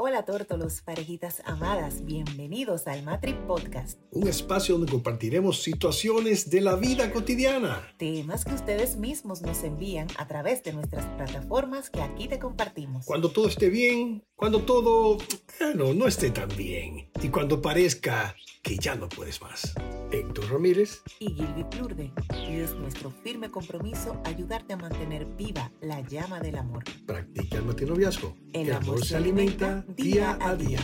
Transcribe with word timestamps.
Hola 0.00 0.24
tórtolos, 0.24 0.80
parejitas 0.82 1.42
amadas, 1.44 2.04
bienvenidos 2.04 2.86
al 2.86 3.02
Matri 3.02 3.32
Podcast. 3.32 3.98
Un 4.12 4.28
espacio 4.28 4.76
donde 4.76 4.92
compartiremos 4.92 5.60
situaciones 5.60 6.50
de 6.50 6.60
la 6.60 6.76
vida 6.76 7.10
cotidiana. 7.10 7.82
Temas 7.96 8.44
que 8.44 8.54
ustedes 8.54 8.96
mismos 8.96 9.42
nos 9.42 9.64
envían 9.64 10.06
a 10.16 10.28
través 10.28 10.62
de 10.62 10.72
nuestras 10.72 11.04
plataformas 11.16 11.90
que 11.90 12.00
aquí 12.00 12.28
te 12.28 12.38
compartimos. 12.38 13.06
Cuando 13.06 13.32
todo 13.32 13.48
esté 13.48 13.70
bien, 13.70 14.22
cuando 14.36 14.62
todo, 14.62 15.18
bueno, 15.58 15.92
no 15.94 16.06
esté 16.06 16.30
tan 16.30 16.48
bien. 16.56 17.10
Y 17.20 17.28
cuando 17.30 17.60
parezca 17.60 18.36
que 18.62 18.76
ya 18.76 18.94
no 18.94 19.08
puedes 19.08 19.40
más. 19.42 19.74
Héctor 20.12 20.50
Ramírez 20.50 21.02
y 21.18 21.32
Gilby 21.32 21.64
Plurde. 21.64 22.12
Y 22.46 22.56
es 22.56 22.74
nuestro 22.74 23.10
firme 23.10 23.50
compromiso 23.50 24.20
ayudarte 24.24 24.74
a 24.74 24.76
mantener 24.76 25.24
viva 25.24 25.72
la 25.80 26.00
llama 26.02 26.38
del 26.40 26.56
amor. 26.56 26.84
Practica 27.06 27.58
el 27.58 27.64
matinoviazgo. 27.64 28.36
El, 28.52 28.72
amor, 28.72 29.04
se 29.04 29.16
alimenta 29.16 29.84
día 29.96 30.38
a 30.40 30.54
día. 30.54 30.80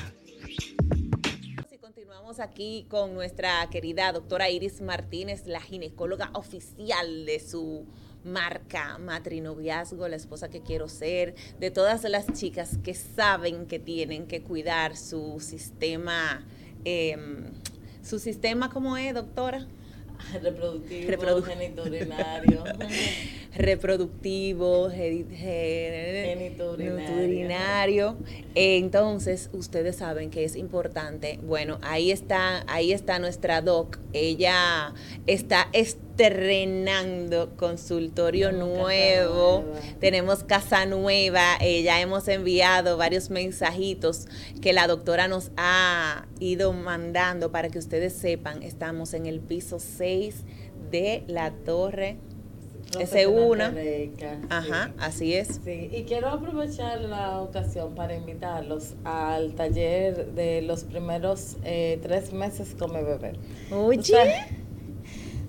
Y 1.71 1.79
continuamos 1.79 2.41
aquí 2.41 2.87
con 2.89 3.15
nuestra 3.15 3.69
querida 3.71 4.11
doctora 4.13 4.49
Iris 4.49 4.81
Martínez, 4.81 5.47
la 5.47 5.61
ginecóloga 5.61 6.31
oficial 6.33 7.27
de 7.27 7.39
su 7.39 7.85
marca 8.25 8.97
Matrinoviazgo, 8.99 10.09
la 10.09 10.17
esposa 10.17 10.49
que 10.49 10.63
quiero 10.63 10.89
ser, 10.89 11.35
de 11.61 11.71
todas 11.71 12.05
las 12.05 12.33
chicas 12.33 12.79
que 12.83 12.95
saben 12.95 13.67
que 13.67 13.79
tienen 13.79 14.27
que 14.27 14.43
cuidar 14.43 14.97
su 14.97 15.39
sistema, 15.41 16.47
em, 16.85 17.53
su 18.03 18.19
sistema, 18.19 18.71
¿cómo 18.71 18.97
es, 18.97 19.13
doctora? 19.13 19.67
Reproductivo, 20.43 21.11
Reprodu 21.11 21.43
urinario. 21.87 22.65
reproductivo, 23.55 24.89
urinario. 27.23 28.17
Entonces, 28.55 29.51
ustedes 29.53 29.97
saben 29.97 30.31
que 30.31 30.45
es 30.45 30.57
importante. 30.57 31.39
Bueno, 31.43 31.79
ahí 31.83 32.11
está, 32.11 32.65
ahí 32.67 32.93
está 32.93 33.19
nuestra 33.19 33.61
doc. 33.61 33.99
Ella 34.13 34.93
está 35.27 35.69
estrenando 36.17 37.57
consultorio 37.57 38.53
nuevo. 38.53 39.65
Tenemos 39.99 40.45
casa 40.45 40.87
nueva. 40.87 41.59
ya 41.61 42.01
hemos 42.01 42.29
enviado 42.29 42.97
varios 42.97 43.31
mensajitos 43.31 44.27
que 44.63 44.73
la 44.73 44.87
doctora 44.87 45.27
nos 45.27 45.51
ha 45.57 46.27
ido 46.39 46.73
mandando 46.73 47.51
para 47.51 47.69
que 47.69 47.79
ustedes 47.79 48.13
sepan. 48.13 48.63
Estamos 48.63 49.13
en 49.15 49.27
el 49.27 49.41
piso 49.41 49.79
6 49.81 50.37
de 50.91 51.25
la 51.27 51.51
torre 51.51 52.19
ese 53.01 53.27
una. 53.27 53.75
Ajá, 54.51 54.93
así 54.99 55.35
es. 55.35 55.61
Sí, 55.65 55.91
y 55.91 56.05
quiero 56.05 56.29
aprovechar 56.29 57.01
la 57.01 57.41
ocasión 57.41 57.95
para 57.97 58.15
invitarlos 58.15 58.95
al 59.03 59.55
taller 59.55 60.33
de 60.35 60.63
los 60.63 60.85
primeros 60.85 61.57
eh, 61.65 61.99
tres 62.03 62.33
meses 62.33 62.77
con 62.79 62.93
mi 62.93 63.03
bebé. 63.03 63.33
Oye. 63.73 64.63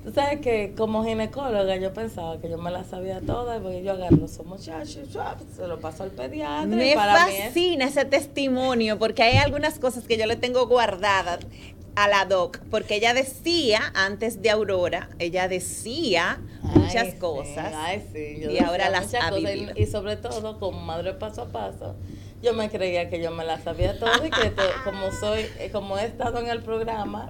Tú 0.06 0.12
sabes 0.12 0.40
que 0.40 0.76
como 0.78 1.04
ginecóloga 1.04 1.78
yo 1.78 1.92
pensaba 1.92 2.40
que 2.40 2.48
yo 2.48 2.60
me 2.60 2.70
la 2.70 2.84
sabía 2.84 3.22
toda 3.22 3.60
porque 3.60 3.82
yo 3.82 3.94
agarro 3.94 4.26
esos 4.26 4.46
muchachos, 4.46 5.10
se 5.56 5.68
lo 5.68 5.80
paso 5.80 6.04
al 6.04 6.12
pediatra. 6.12 6.68
Me 6.68 6.94
fascina 6.94 7.86
ese 7.86 8.06
testimonio 8.06 9.00
porque 9.00 9.24
hay 9.24 9.38
algunas 9.38 9.80
cosas 9.80 10.04
que 10.04 10.18
yo 10.18 10.28
le 10.28 10.36
tengo 10.36 10.68
guardadas 10.68 11.40
a 11.96 12.08
la 12.08 12.26
doc, 12.26 12.60
porque 12.70 12.96
ella 12.96 13.16
decía 13.16 13.80
antes 13.96 14.42
de 14.44 14.52
Aurora, 14.52 15.10
ella 15.18 15.48
decía 15.48 16.40
muchas 16.62 17.16
cosas 17.16 17.74
y 18.14 18.60
ahora 18.60 18.90
las 18.90 19.14
ha 19.16 19.32
y, 19.40 19.86
sobre 19.88 20.18
todo 20.18 20.60
como 20.60 20.82
madre 20.82 21.14
paso 21.14 21.44
a 21.44 21.46
paso, 21.48 21.96
yo 22.46 22.54
me 22.54 22.70
creía 22.70 23.10
que 23.10 23.20
yo 23.20 23.32
me 23.32 23.44
la 23.44 23.60
sabía 23.60 24.00
todo 24.00 24.24
y 24.24 24.30
que 24.30 24.54
como 24.84 25.12
soy, 25.12 25.48
eh, 25.60 25.70
como 25.72 25.98
he 25.98 26.06
estado 26.06 26.40
en 26.40 26.48
el 26.48 26.62
programa 26.62 27.28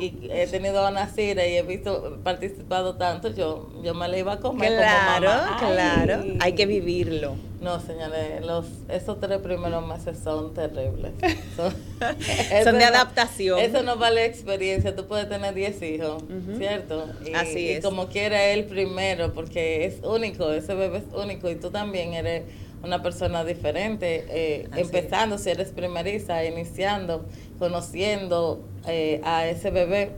y 0.00 0.30
he 0.30 0.46
tenido 0.46 0.84
a 0.86 0.90
Nacira 0.90 1.46
y 1.46 1.56
he 1.56 1.62
visto, 1.62 2.18
participado 2.24 2.96
tanto, 2.96 3.28
yo, 3.28 3.70
yo 3.82 3.94
me 3.94 4.08
la 4.08 4.18
iba 4.18 4.32
a 4.32 4.40
comer 4.40 4.76
claro, 4.76 5.26
como 5.58 5.70
mamá. 5.70 5.74
Claro, 5.74 6.24
hay 6.40 6.52
que 6.54 6.66
vivirlo. 6.66 7.36
No, 7.60 7.80
señores, 7.80 8.44
los, 8.44 8.66
esos 8.90 9.18
tres 9.20 9.38
primeros 9.38 9.86
meses 9.86 10.18
son 10.22 10.52
terribles. 10.52 11.12
Son, 12.62 12.76
de 12.76 12.84
adaptación. 12.84 13.58
eso 13.58 13.82
no 13.82 13.96
vale 13.96 14.26
experiencia. 14.26 14.94
Tú 14.94 15.06
puedes 15.06 15.28
tener 15.30 15.54
10 15.54 15.82
hijos, 15.82 16.22
¿cierto? 16.58 17.06
Y, 17.24 17.32
Así 17.32 17.70
es. 17.70 17.78
Y 17.78 17.82
como 17.82 18.08
quiera 18.08 18.44
él 18.44 18.64
primero, 18.64 19.32
porque 19.32 19.86
es 19.86 20.00
único, 20.02 20.50
ese 20.52 20.74
bebé 20.74 20.98
es 20.98 21.04
único 21.14 21.48
y 21.48 21.54
tú 21.54 21.70
también 21.70 22.12
eres 22.12 22.42
una 22.84 23.02
persona 23.02 23.44
diferente, 23.44 24.26
eh, 24.28 24.68
empezando, 24.76 25.38
si 25.38 25.50
eres 25.50 25.72
primeriza, 25.72 26.44
iniciando, 26.44 27.26
conociendo 27.58 28.62
eh, 28.86 29.20
a 29.24 29.46
ese 29.46 29.70
bebé. 29.70 30.12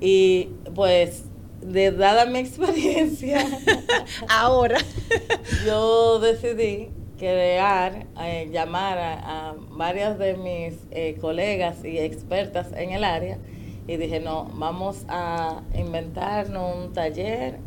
Y 0.00 0.48
pues 0.74 1.24
de 1.60 1.92
dada 1.92 2.26
mi 2.26 2.38
experiencia, 2.40 3.46
ahora 4.28 4.78
yo 5.66 6.18
decidí 6.18 6.90
crear, 7.18 8.06
eh, 8.20 8.48
llamar 8.50 8.98
a, 8.98 9.54
varias 9.70 10.18
de 10.18 10.36
mis 10.36 10.74
eh, 10.90 11.16
colegas 11.20 11.84
y 11.84 11.98
expertas 11.98 12.72
en 12.72 12.90
el 12.90 13.04
área 13.04 13.38
y 13.86 13.96
dije, 13.96 14.18
no, 14.18 14.50
vamos 14.54 15.04
a 15.08 15.62
inventarnos 15.74 16.76
un 16.76 16.92
taller 16.92 17.58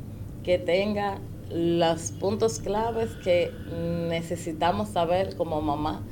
que 0.44 0.58
tenga 0.58 1.20
los 1.50 2.12
puntos 2.12 2.60
claves 2.60 3.12
que 3.24 3.52
necesitamos 4.10 4.90
saber 4.90 5.36
como 5.36 5.62
mamá 5.62 6.04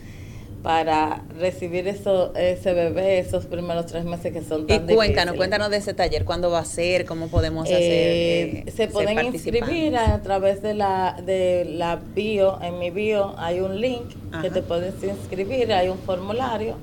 para 0.63 1.21
recibir 1.37 1.89
eso, 1.89 2.33
ese 2.35 2.73
bebé 2.73 3.19
esos 3.19 3.45
primeros 3.45 3.85
tres 3.85 4.05
meses 4.05 4.31
que 4.31 4.41
son 4.41 4.65
tan 4.65 4.89
Y 4.89 4.95
cuéntanos, 4.95 5.35
cuéntanos 5.35 5.69
de 5.69 5.77
ese 5.77 5.93
taller, 5.93 6.23
cuándo 6.23 6.49
va 6.49 6.59
a 6.59 6.65
ser, 6.65 7.05
cómo 7.05 7.27
podemos 7.27 7.65
hacer. 7.65 7.81
Eh, 7.81 8.65
se 8.73 8.87
pueden 8.87 9.25
inscribir 9.25 9.97
a 9.97 10.21
través 10.21 10.61
de 10.61 10.73
la, 10.73 11.21
de 11.23 11.65
la 11.65 11.97
bio, 11.97 12.61
en 12.61 12.79
mi 12.79 12.91
bio 12.91 13.35
hay 13.37 13.59
un 13.59 13.79
link 13.81 14.13
que 14.41 14.49
te 14.49 14.61
puedes 14.61 15.03
inscribir, 15.03 15.73
hay 15.73 15.89
un 15.89 15.99
formulario 15.99 16.77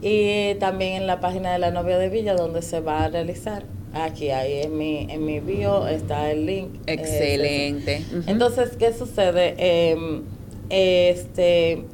y 0.00 0.54
también 0.54 0.94
en 0.94 1.06
la 1.06 1.20
página 1.20 1.52
de 1.52 1.58
la 1.58 1.70
novia 1.70 1.98
de 1.98 2.08
Villa 2.08 2.34
donde 2.34 2.62
se 2.62 2.80
va 2.80 3.04
a 3.04 3.08
realizar. 3.08 3.62
Aquí, 3.94 4.30
ahí 4.30 4.62
en 4.62 4.76
mi, 4.76 5.06
en 5.10 5.24
mi 5.24 5.40
bio 5.40 5.86
está 5.88 6.30
el 6.30 6.46
link. 6.46 6.70
Excelente. 6.86 8.04
Entonces, 8.26 8.76
¿qué 8.76 8.92
sucede? 8.92 9.54
Eh, 9.58 10.22
este 10.70 11.84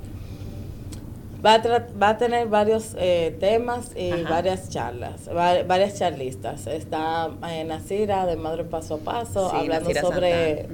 Va 1.44 1.56
a, 1.56 1.86
va 2.02 2.08
a 2.10 2.16
tener 2.16 2.48
varios 2.48 2.96
eh, 2.98 3.36
temas 3.38 3.90
y 3.94 4.22
varias 4.22 4.70
charlas, 4.70 5.28
varias 5.34 5.98
charlistas. 5.98 6.66
Está 6.66 7.30
eh, 7.50 7.64
Nacira 7.64 8.24
de 8.24 8.36
Madre 8.36 8.64
Paso 8.64 8.94
a 8.94 8.98
Paso 8.98 9.54
hablando 9.54 9.90
sobre 9.92 10.68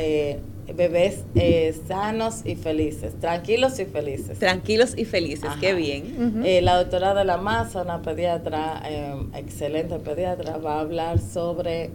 eh, 0.00 0.40
bebés 0.74 1.24
eh, 1.34 1.74
sanos 1.86 2.42
y 2.44 2.56
felices, 2.56 3.14
tranquilos 3.20 3.78
y 3.78 3.84
felices. 3.84 4.38
Tranquilos 4.38 4.94
y 4.96 5.04
felices, 5.04 5.50
qué 5.60 5.74
bien. 5.74 6.42
la 6.64 6.76
doctora 6.76 7.14
de 7.14 7.24
la 7.24 7.36
Maza, 7.36 7.82
una 7.82 8.02
pediatra, 8.02 8.82
excelente 9.34 9.98
pediatra, 9.98 10.58
va 10.58 10.76
a 10.76 10.80
hablar 10.80 11.20
sobre 11.20 11.90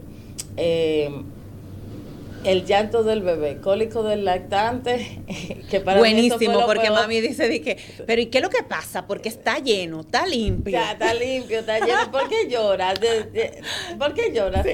el 2.44 2.64
llanto 2.64 3.02
del 3.02 3.22
bebé, 3.22 3.58
cólico 3.58 4.02
del 4.02 4.24
lactante, 4.24 5.22
que 5.70 5.80
para 5.80 5.98
Buenísimo, 5.98 6.66
porque 6.66 6.90
mami 6.90 7.20
dice, 7.20 7.48
dije, 7.48 7.76
pero 8.06 8.20
¿y 8.20 8.26
qué 8.26 8.38
es 8.38 8.44
lo 8.44 8.50
que 8.50 8.62
pasa? 8.62 9.06
Porque 9.06 9.28
está 9.28 9.58
lleno, 9.58 10.00
está 10.00 10.26
limpio. 10.26 10.72
Ya, 10.72 10.92
está 10.92 11.14
limpio, 11.14 11.60
está 11.60 11.78
lleno. 11.78 12.10
¿Por 12.10 12.28
qué 12.28 12.48
llora? 12.48 12.94
¿Por 13.98 14.14
qué 14.14 14.32
llora? 14.32 14.64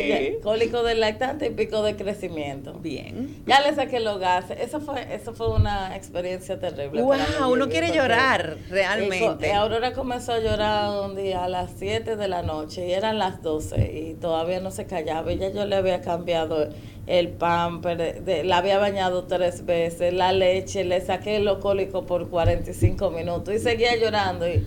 Cólico 0.43 0.83
del 0.83 1.01
lactante 1.01 1.47
y 1.47 1.51
pico 1.51 1.83
de 1.83 1.97
crecimiento. 1.97 2.75
Bien. 2.75 3.43
Ya 3.47 3.61
le 3.61 3.75
saqué 3.75 4.01
los 4.01 4.19
gases. 4.19 4.59
Eso 4.61 4.81
fue, 4.81 5.15
eso 5.15 5.35
fue 5.35 5.51
una 5.51 5.97
experiencia 5.97 6.59
terrible. 6.59 7.03
Wow, 7.03 7.17
uno 7.51 7.69
quiere 7.69 7.93
llorar, 7.93 8.57
realmente. 8.71 9.53
Aurora 9.53 9.93
comenzó 9.93 10.33
a 10.33 10.39
llorar 10.39 11.05
un 11.05 11.17
día 11.17 11.45
a 11.45 11.49
las 11.49 11.73
7 11.79 12.17
de 12.17 12.29
la 12.29 12.43
noche 12.43 12.89
y 12.89 12.93
eran 12.93 13.19
las 13.19 13.43
12 13.43 13.93
y 13.93 14.15
todavía 14.15 14.61
no 14.61 14.71
se 14.71 14.87
callaba. 14.87 15.33
Y 15.33 15.39
ya 15.39 15.51
yo 15.51 15.67
le 15.67 15.77
había 15.77 16.01
cambiado 16.01 16.69
el 17.09 17.29
pamper, 17.29 18.23
de, 18.23 18.45
la 18.45 18.59
había 18.59 18.79
bañado 18.79 19.25
tres 19.25 19.65
veces, 19.65 20.13
la 20.13 20.33
leche, 20.33 20.85
le 20.85 21.01
saqué 21.01 21.37
el 21.37 21.59
cólico 21.59 22.05
por 22.05 22.29
45 22.29 23.11
minutos 23.11 23.55
y 23.55 23.59
seguía 23.59 23.97
llorando. 23.97 24.47
Y 24.47 24.67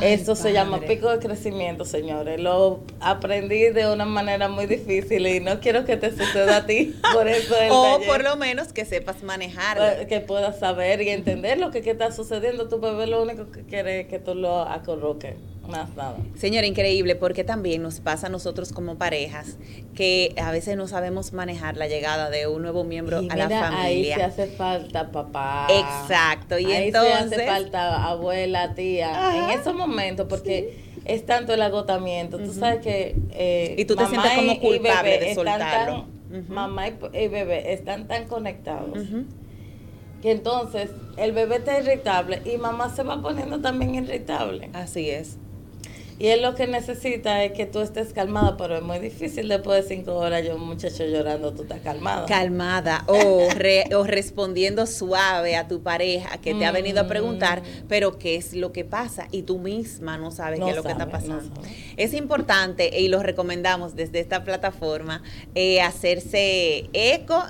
eso 0.00 0.34
se 0.34 0.54
llama 0.54 0.80
pico 0.80 1.10
de 1.10 1.18
crecimiento, 1.18 1.84
señores. 1.84 2.40
Lo 2.40 2.80
aprendí 3.00 3.68
de 3.68 3.92
una 3.92 4.06
manera 4.06 4.48
muy 4.48 4.64
difícil 4.64 5.26
y 5.26 5.40
no 5.40 5.60
quiero 5.60 5.84
que 5.84 5.98
te 5.98 6.10
suceda 6.10 6.56
a 6.56 6.66
ti. 6.66 6.96
Por 7.12 7.28
eso 7.28 7.54
o 7.70 8.00
por 8.06 8.24
lo 8.24 8.36
menos 8.36 8.72
que 8.72 8.86
sepas 8.86 9.22
manejar. 9.22 9.76
Pues, 9.76 10.06
que 10.06 10.20
puedas 10.20 10.58
saber 10.58 11.02
y 11.02 11.10
entender 11.10 11.58
lo 11.58 11.70
que, 11.70 11.78
está 11.78 12.10
sucediendo. 12.10 12.68
Tu 12.68 12.80
bebé 12.80 13.06
lo 13.06 13.22
único 13.22 13.50
que 13.50 13.64
quiere 13.64 14.00
es 14.00 14.06
que 14.08 14.18
tú 14.18 14.34
lo 14.34 14.62
acorroques. 14.62 15.34
Más 15.68 15.94
nada. 15.96 16.16
Señora, 16.36 16.66
increíble, 16.66 17.14
porque 17.14 17.44
también 17.44 17.82
nos 17.82 18.00
pasa 18.00 18.26
a 18.26 18.30
nosotros 18.30 18.72
como 18.72 18.96
parejas 18.96 19.56
que 19.94 20.34
a 20.36 20.50
veces 20.50 20.76
no 20.76 20.88
sabemos 20.88 21.32
manejar 21.32 21.76
la 21.76 21.86
llegada 21.86 22.30
de 22.30 22.46
un 22.48 22.62
nuevo 22.62 22.82
miembro 22.84 23.22
Y 23.22 23.30
a 23.30 23.36
la 23.36 23.48
familia. 23.48 23.78
Ahí 23.80 24.04
se 24.14 24.22
hace 24.22 24.46
falta 24.48 25.10
papá. 25.12 25.68
Exacto, 25.70 26.58
y 26.58 26.66
ahí 26.66 26.88
entonces- 26.88 27.28
se 27.30 27.34
hace 27.36 27.46
falta 27.46 28.04
abuela, 28.04 28.74
tía. 28.74 29.52
En 29.52 29.58
esos 29.60 29.74
momentos, 29.74 30.26
porque 30.28 30.82
es 31.04 31.24
tanto 31.26 31.54
el 31.54 31.62
agotamiento. 31.62 32.38
Tú 32.38 32.52
sabes 32.52 32.80
que. 32.80 33.14
eh, 33.30 33.74
Y 33.78 33.84
tú 33.84 33.94
te 33.96 34.06
sientes 34.06 34.32
como 34.32 34.58
culpable 34.60 35.10
bebé 35.12 35.24
de 35.26 35.34
soltarlo. 35.34 36.06
tan-. 36.30 36.48
Mamá 36.48 36.88
y, 36.88 36.94
y 37.12 37.28
bebé 37.28 37.72
están 37.72 38.08
tan 38.08 38.26
conectados. 38.26 38.98
Que 40.22 40.30
entonces 40.30 40.90
el 41.16 41.32
bebé 41.32 41.56
está 41.56 41.78
irritable 41.80 42.40
y 42.44 42.56
mamá 42.56 42.94
se 42.94 43.02
va 43.02 43.20
poniendo 43.20 43.60
también 43.60 43.94
irritable. 43.96 44.70
Así 44.72 45.10
es. 45.10 45.36
Y 46.22 46.28
él 46.28 46.40
lo 46.42 46.54
que 46.54 46.68
necesita 46.68 47.42
es 47.42 47.50
que 47.50 47.66
tú 47.66 47.80
estés 47.80 48.12
calmada, 48.12 48.56
pero 48.56 48.76
es 48.76 48.82
muy 48.82 49.00
difícil 49.00 49.48
después 49.48 49.82
de 49.88 49.96
cinco 49.96 50.14
horas 50.14 50.44
yo 50.46 50.54
un 50.54 50.62
muchacho 50.68 51.04
llorando, 51.04 51.52
tú 51.52 51.62
estás 51.62 51.80
calmada. 51.80 52.26
Calmada 52.26 53.04
o, 53.08 53.48
re- 53.56 53.86
o 53.96 54.04
respondiendo 54.04 54.86
suave 54.86 55.56
a 55.56 55.66
tu 55.66 55.82
pareja 55.82 56.38
que 56.40 56.54
te 56.54 56.64
ha 56.64 56.70
venido 56.70 57.00
a 57.00 57.08
preguntar, 57.08 57.62
Mm. 57.62 57.86
pero 57.88 58.18
qué 58.20 58.36
es 58.36 58.54
lo 58.54 58.70
que 58.72 58.84
pasa 58.84 59.26
y 59.32 59.42
tú 59.42 59.58
misma 59.58 60.16
no 60.16 60.30
sabes 60.30 60.60
No 60.60 60.66
qué 60.66 60.70
es 60.70 60.76
lo 60.76 60.82
que 60.84 60.92
está 60.92 61.06
no 61.06 61.10
pasando. 61.10 61.60
Es 61.96 62.14
importante 62.14 63.00
y 63.00 63.08
lo 63.08 63.20
recomendamos 63.20 63.96
desde 63.96 64.20
esta 64.20 64.44
plataforma 64.44 65.24
eh, 65.56 65.80
hacerse 65.80 66.88
eco 66.92 67.42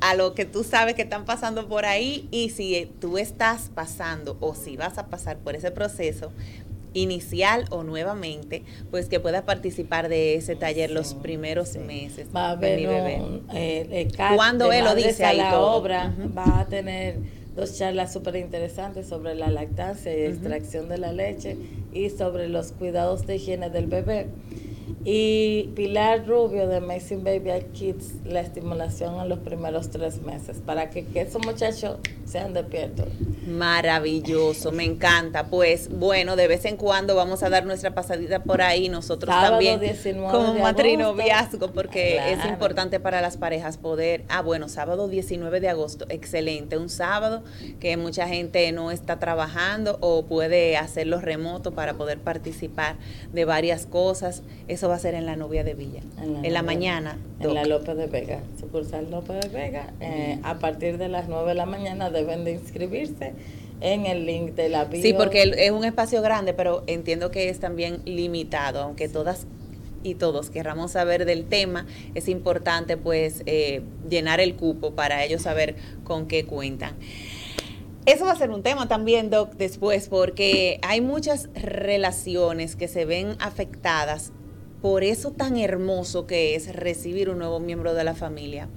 a 0.00 0.14
lo 0.14 0.34
que 0.34 0.44
tú 0.44 0.64
sabes 0.64 0.94
que 0.94 1.02
están 1.02 1.24
pasando 1.24 1.66
por 1.66 1.86
ahí 1.86 2.28
y 2.30 2.50
si 2.50 2.88
tú 3.00 3.16
estás 3.18 3.70
pasando 3.74 4.36
o 4.40 4.54
si 4.54 4.76
vas 4.76 4.98
a 4.98 5.06
pasar 5.06 5.38
por 5.38 5.56
ese 5.56 5.70
proceso 5.70 6.30
inicial 6.94 7.64
o 7.70 7.82
nuevamente, 7.82 8.62
pues 8.90 9.08
que 9.08 9.20
puedas 9.20 9.42
participar 9.42 10.08
de 10.08 10.34
ese 10.36 10.56
taller 10.56 10.90
los 10.90 11.14
primeros 11.14 11.68
sí. 11.70 11.78
meses 11.78 12.28
va 12.34 12.50
a 12.50 12.56
de 12.56 12.76
mi 12.76 12.84
haber 12.86 13.02
bebé. 13.02 13.22
un, 13.22 13.46
eh, 13.52 14.08
Cuando 14.36 14.72
él 14.72 14.84
lo 14.84 14.94
dice 14.94 15.24
a 15.24 15.28
ahí 15.30 15.36
la 15.38 15.50
todo. 15.50 15.72
obra 15.76 16.14
va 16.36 16.60
a 16.60 16.66
tener 16.66 17.16
dos 17.54 17.76
charlas 17.76 18.12
súper 18.12 18.36
interesantes 18.36 19.08
sobre 19.08 19.34
la 19.34 19.50
lactancia 19.50 20.16
y 20.16 20.22
extracción 20.22 20.88
de 20.88 20.98
la 20.98 21.12
leche 21.12 21.56
y 21.92 22.10
sobre 22.10 22.48
los 22.48 22.72
cuidados 22.72 23.26
de 23.26 23.36
higiene 23.36 23.68
del 23.70 23.86
bebé. 23.86 24.28
Y 25.04 25.70
Pilar 25.74 26.26
Rubio 26.26 26.68
de 26.68 26.76
Amazing 26.76 27.24
Baby 27.24 27.50
Kids, 27.72 28.14
la 28.24 28.40
estimulación 28.40 29.20
en 29.20 29.28
los 29.28 29.38
primeros 29.40 29.90
tres 29.90 30.22
meses, 30.22 30.58
para 30.64 30.90
que, 30.90 31.06
que 31.06 31.22
esos 31.22 31.44
muchachos 31.44 31.98
sean 32.24 32.52
despiertos. 32.52 33.06
Maravilloso, 33.46 34.72
me 34.72 34.84
encanta. 34.84 35.46
Pues 35.46 35.88
bueno, 35.88 36.36
de 36.36 36.48
vez 36.48 36.64
en 36.64 36.76
cuando 36.76 37.14
vamos 37.14 37.42
a 37.42 37.48
dar 37.48 37.64
nuestra 37.64 37.94
pasadita 37.94 38.42
por 38.42 38.60
ahí, 38.60 38.88
nosotros 38.88 39.34
Sábado 39.34 39.52
también 39.52 39.80
19 39.80 40.32
como 40.32 40.54
matrinoviazgo, 40.54 41.72
porque 41.72 42.18
es 42.32 42.44
importante 42.44 43.00
para 43.00 43.20
las 43.20 43.36
parejas 43.36 43.78
poder, 43.78 44.24
ah 44.28 44.42
bueno, 44.42 44.68
sábado 44.68 45.08
19 45.08 45.60
de 45.60 45.68
agosto, 45.68 46.06
excelente, 46.08 46.76
un 46.76 46.88
sábado 46.90 47.42
que 47.80 47.96
mucha 47.96 48.28
gente 48.28 48.70
no 48.72 48.90
está 48.90 49.18
trabajando 49.18 49.98
o 50.00 50.26
puede 50.26 50.76
hacerlo 50.76 51.20
remoto 51.20 51.72
para 51.72 51.94
poder 51.94 52.18
participar 52.18 52.96
de 53.32 53.44
varias 53.44 53.86
cosas. 53.86 54.42
Eso 54.78 54.88
va 54.88 54.94
a 54.94 55.00
ser 55.00 55.14
en 55.14 55.26
la 55.26 55.34
novia 55.34 55.64
de 55.64 55.74
Villa, 55.74 56.02
en 56.22 56.54
la, 56.54 56.62
mañana. 56.62 57.18
En 57.40 57.52
la. 57.52 57.64
López 57.64 57.96
de 57.96 58.06
Vega, 58.06 58.42
sucursal 58.60 59.10
López 59.10 59.40
de 59.40 59.48
Vega. 59.48 59.92
eh, 60.00 60.38
a 60.44 60.60
partir 60.60 60.98
de 60.98 61.08
las 61.08 61.28
9 61.28 61.48
de 61.48 61.54
la 61.56 61.66
mañana 61.66 62.10
deben 62.10 62.44
de 62.44 62.52
inscribirse 62.52 63.32
en 63.80 64.06
el 64.06 64.24
link 64.24 64.52
de 64.52 64.68
la 64.68 64.84
bio. 64.84 65.02
Sí, 65.02 65.14
porque 65.14 65.52
es 65.56 65.72
un 65.72 65.82
espacio 65.82 66.22
grande, 66.22 66.54
pero 66.54 66.84
entiendo 66.86 67.32
que 67.32 67.48
es 67.48 67.58
también 67.58 68.02
limitado, 68.04 68.80
aunque 68.80 69.08
todas 69.08 69.48
y 70.04 70.14
todos 70.14 70.48
querramos 70.48 70.92
saber 70.92 71.24
del 71.24 71.46
tema, 71.46 71.84
es 72.14 72.28
importante 72.28 72.96
pues 72.96 73.42
eh, 73.46 73.82
llenar 74.08 74.38
el 74.38 74.54
cupo 74.54 74.92
para 74.92 75.24
ellos 75.24 75.42
saber 75.42 75.74
con 76.04 76.28
qué 76.28 76.44
cuentan. 76.44 76.94
Eso 78.06 78.26
va 78.26 78.30
a 78.30 78.36
ser 78.36 78.50
un 78.50 78.62
tema 78.62 78.86
también, 78.86 79.28
Doc, 79.28 79.54
después, 79.54 80.08
porque 80.08 80.78
hay 80.82 81.00
muchas 81.00 81.50
relaciones 81.54 82.76
que 82.76 82.86
se 82.86 83.04
ven 83.04 83.34
afectadas 83.40 84.32
por 84.80 85.04
eso 85.04 85.32
tan 85.32 85.56
hermoso 85.56 86.26
que 86.26 86.54
es 86.54 86.74
recibir 86.74 87.30
un 87.30 87.38
nuevo 87.38 87.60
miembro 87.60 87.94
de 87.94 88.04
la 88.04 88.14
familia. 88.14 88.68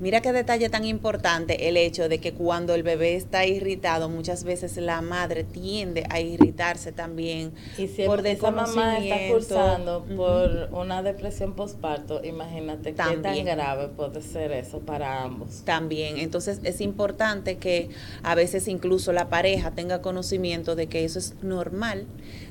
Mira 0.00 0.22
qué 0.22 0.32
detalle 0.32 0.70
tan 0.70 0.86
importante 0.86 1.68
el 1.68 1.76
hecho 1.76 2.08
de 2.08 2.20
que 2.20 2.32
cuando 2.32 2.74
el 2.74 2.82
bebé 2.82 3.16
está 3.16 3.44
irritado, 3.44 4.08
muchas 4.08 4.44
veces 4.44 4.78
la 4.78 5.02
madre 5.02 5.44
tiende 5.44 6.06
a 6.08 6.20
irritarse 6.20 6.90
también 6.90 7.52
Y 7.76 7.86
si 7.86 8.04
por 8.04 8.26
esa 8.26 8.50
mamá 8.50 8.96
está 8.98 9.28
cursando 9.28 10.06
por 10.16 10.70
una 10.72 11.02
depresión 11.02 11.54
postparto, 11.54 12.24
imagínate 12.24 12.94
qué 12.94 13.16
tan 13.18 13.44
grave 13.44 13.88
puede 13.88 14.22
ser 14.22 14.52
eso 14.52 14.80
para 14.80 15.22
ambos. 15.22 15.62
También, 15.66 16.16
entonces 16.16 16.60
es 16.64 16.80
importante 16.80 17.58
que 17.58 17.90
a 18.22 18.34
veces 18.34 18.68
incluso 18.68 19.12
la 19.12 19.28
pareja 19.28 19.72
tenga 19.72 20.00
conocimiento 20.00 20.76
de 20.76 20.86
que 20.86 21.04
eso 21.04 21.18
es 21.18 21.34
normal, 21.42 22.06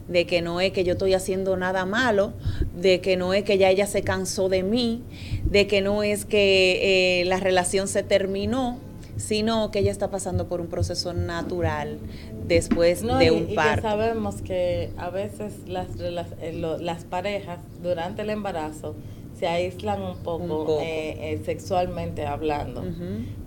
de 0.07 0.25
que 0.25 0.41
no 0.41 0.61
es 0.61 0.71
que 0.71 0.83
yo 0.83 0.93
estoy 0.93 1.13
haciendo 1.13 1.57
nada 1.57 1.85
malo, 1.85 2.33
de 2.75 3.01
que 3.01 3.17
no 3.17 3.33
es 3.33 3.43
que 3.43 3.57
ya 3.57 3.69
ella 3.69 3.87
se 3.87 4.03
cansó 4.03 4.49
de 4.49 4.63
mí, 4.63 5.03
de 5.49 5.67
que 5.67 5.81
no 5.81 6.03
es 6.03 6.25
que 6.25 7.21
eh, 7.21 7.25
la 7.25 7.37
relación 7.39 7.87
se 7.87 8.03
terminó, 8.03 8.77
sino 9.17 9.69
que 9.71 9.79
ella 9.79 9.91
está 9.91 10.09
pasando 10.09 10.47
por 10.47 10.61
un 10.61 10.67
proceso 10.67 11.13
natural 11.13 11.97
después 12.47 13.03
No, 13.03 13.17
de 13.17 13.25
y, 13.25 13.29
un 13.29 13.43
y 13.49 13.55
que 13.55 13.81
sabemos 13.81 14.41
que 14.41 14.91
a 14.97 15.09
veces 15.09 15.53
las, 15.67 15.87
eh, 15.99 16.53
las 16.79 17.03
parejas 17.03 17.59
durante 17.83 18.21
el 18.21 18.29
embarazo 18.29 18.95
se 19.37 19.47
aíslan 19.47 20.01
un 20.01 20.17
poco, 20.17 20.43
Un 20.43 20.49
poco. 20.49 20.79
eh, 20.81 21.33
eh, 21.33 21.41
sexualmente 21.45 22.25
hablando, 22.25 22.83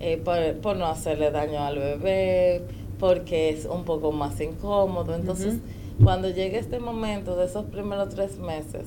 eh, 0.00 0.16
por, 0.24 0.38
por 0.60 0.76
no 0.76 0.86
hacerle 0.86 1.30
daño 1.30 1.62
al 1.62 1.78
bebé, 1.78 2.62
porque 2.98 3.50
es 3.50 3.66
un 3.66 3.84
poco 3.84 4.10
más 4.12 4.40
incómodo. 4.40 5.14
Entonces, 5.14 5.56
cuando 6.02 6.30
llegue 6.30 6.58
este 6.58 6.78
momento 6.78 7.36
de 7.36 7.44
esos 7.46 7.64
primeros 7.66 8.08
tres 8.10 8.38
meses, 8.38 8.86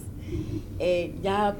ya 1.21 1.55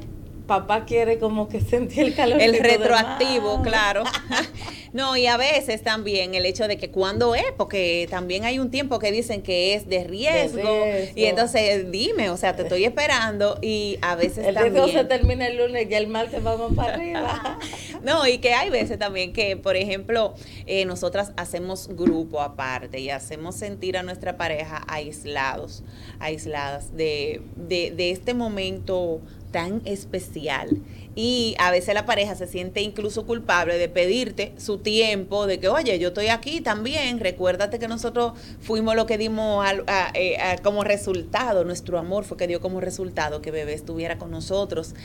papá 0.45 0.85
quiere 0.85 1.19
como 1.19 1.47
que 1.47 1.61
sentir 1.61 2.05
el 2.05 2.15
calor. 2.15 2.41
El 2.41 2.59
retroactivo, 2.59 3.61
claro. 3.61 4.03
No, 4.95 5.17
y 5.17 5.27
a 5.27 5.35
veces 5.35 5.83
también 5.83 6.35
el 6.35 6.45
hecho 6.45 6.69
de 6.69 6.77
que 6.77 6.89
cuando 6.89 7.35
es, 7.35 7.43
porque 7.57 8.07
también 8.09 8.45
hay 8.45 8.59
un 8.59 8.71
tiempo 8.71 8.97
que 8.97 9.11
dicen 9.11 9.41
que 9.41 9.73
es 9.73 9.89
de 9.89 10.05
riesgo, 10.05 10.85
riesgo. 10.85 11.11
y 11.19 11.25
entonces 11.25 11.91
dime, 11.91 12.29
o 12.29 12.37
sea, 12.37 12.55
te 12.55 12.61
estoy 12.61 12.85
esperando 12.85 13.59
y 13.61 13.97
a 14.01 14.15
veces 14.15 14.47
El 14.47 14.55
riesgo 14.55 14.87
se 14.87 14.93
también... 14.93 15.07
termina 15.09 15.47
el 15.47 15.57
lunes 15.57 15.87
y 15.91 15.93
el 15.93 16.07
martes 16.07 16.41
vamos 16.41 16.73
para 16.75 16.93
arriba. 16.93 17.59
No, 18.03 18.27
y 18.27 18.37
que 18.37 18.53
hay 18.53 18.69
veces 18.69 18.99
también 18.99 19.33
que, 19.33 19.57
por 19.57 19.75
ejemplo, 19.75 20.35
eh, 20.67 20.85
nosotras 20.85 21.31
hacemos 21.37 21.87
grupo 21.87 22.39
aparte 22.39 22.99
y 22.99 23.09
hacemos 23.09 23.55
sentir 23.55 23.97
a 23.97 24.03
nuestra 24.03 24.37
pareja 24.37 24.83
aislados, 24.87 25.83
aisladas 26.19 26.95
de, 26.95 27.41
de, 27.55 27.91
de 27.91 28.11
este 28.11 28.35
momento 28.35 29.21
tan 29.51 29.81
especial. 29.85 30.81
Y 31.15 31.55
a 31.59 31.71
veces 31.71 31.95
la 31.95 32.05
pareja 32.05 32.35
se 32.35 32.45
siente 32.45 32.81
incluso 32.81 33.25
culpable 33.25 33.77
de 33.77 33.87
pedirte 33.87 34.51
su 34.57 34.79
tiempo, 34.85 35.47
de 35.47 35.59
que, 35.59 35.67
oye, 35.67 35.99
yo 35.99 36.09
estoy 36.09 36.27
aquí 36.27 36.61
también, 36.61 37.19
recuérdate 37.19 37.79
que 37.79 37.89
nosotros 37.89 38.31
fuimos 38.61 38.95
lo 38.95 39.05
que 39.05 39.17
dimos 39.17 39.65
a- 39.65 40.11
eh, 40.13 40.37
a- 40.37 40.57
como 40.59 40.85
resultado, 40.85 41.65
nuestro 41.65 41.99
amor 41.99 42.23
fue 42.23 42.37
que 42.37 42.47
dio 42.47 42.61
como 42.61 42.79
resultado 42.79 43.41
que 43.41 43.51
bebé 43.51 43.73
estuviera 43.73 44.17
con 44.17 44.31
nosotros. 44.31 44.95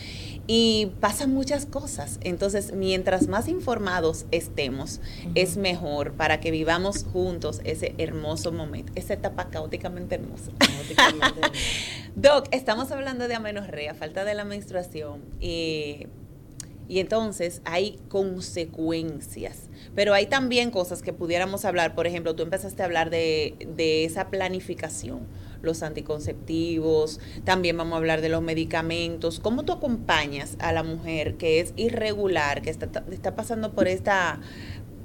Y 0.46 0.92
pasan 1.00 1.32
muchas 1.32 1.64
cosas. 1.64 2.18
Entonces, 2.22 2.72
mientras 2.72 3.28
más 3.28 3.48
informados 3.48 4.26
estemos, 4.32 5.00
es 5.34 5.56
mejor 5.56 6.12
para 6.14 6.40
que 6.40 6.50
vivamos 6.50 7.04
juntos 7.04 7.60
ese 7.64 7.94
hermoso 7.98 8.52
momento, 8.52 8.92
esa 8.96 9.14
etapa 9.14 9.48
caóticamente 9.50 10.16
hermosa. 10.16 10.50
Caóticamente. 10.58 11.40
Doc, 12.16 12.48
estamos 12.50 12.90
hablando 12.90 13.28
de 13.28 13.34
amenorrea, 13.34 13.94
falta 13.94 14.24
de 14.24 14.34
la 14.34 14.44
menstruación. 14.44 15.20
Y, 15.40 16.06
y 16.90 16.98
entonces 16.98 17.62
hay 17.64 18.00
consecuencias. 18.08 19.68
Pero 19.94 20.12
hay 20.12 20.26
también 20.26 20.72
cosas 20.72 21.02
que 21.02 21.12
pudiéramos 21.12 21.64
hablar. 21.64 21.94
Por 21.94 22.08
ejemplo, 22.08 22.34
tú 22.34 22.42
empezaste 22.42 22.82
a 22.82 22.86
hablar 22.86 23.10
de, 23.10 23.54
de 23.76 24.04
esa 24.04 24.28
planificación, 24.28 25.20
los 25.62 25.84
anticonceptivos, 25.84 27.20
también 27.44 27.76
vamos 27.76 27.94
a 27.94 27.96
hablar 27.98 28.22
de 28.22 28.28
los 28.28 28.42
medicamentos. 28.42 29.38
¿Cómo 29.38 29.62
tú 29.62 29.72
acompañas 29.72 30.56
a 30.58 30.72
la 30.72 30.82
mujer 30.82 31.36
que 31.36 31.60
es 31.60 31.74
irregular, 31.76 32.60
que 32.60 32.70
está, 32.70 33.04
está 33.12 33.36
pasando 33.36 33.70
por 33.70 33.86
esta, 33.86 34.40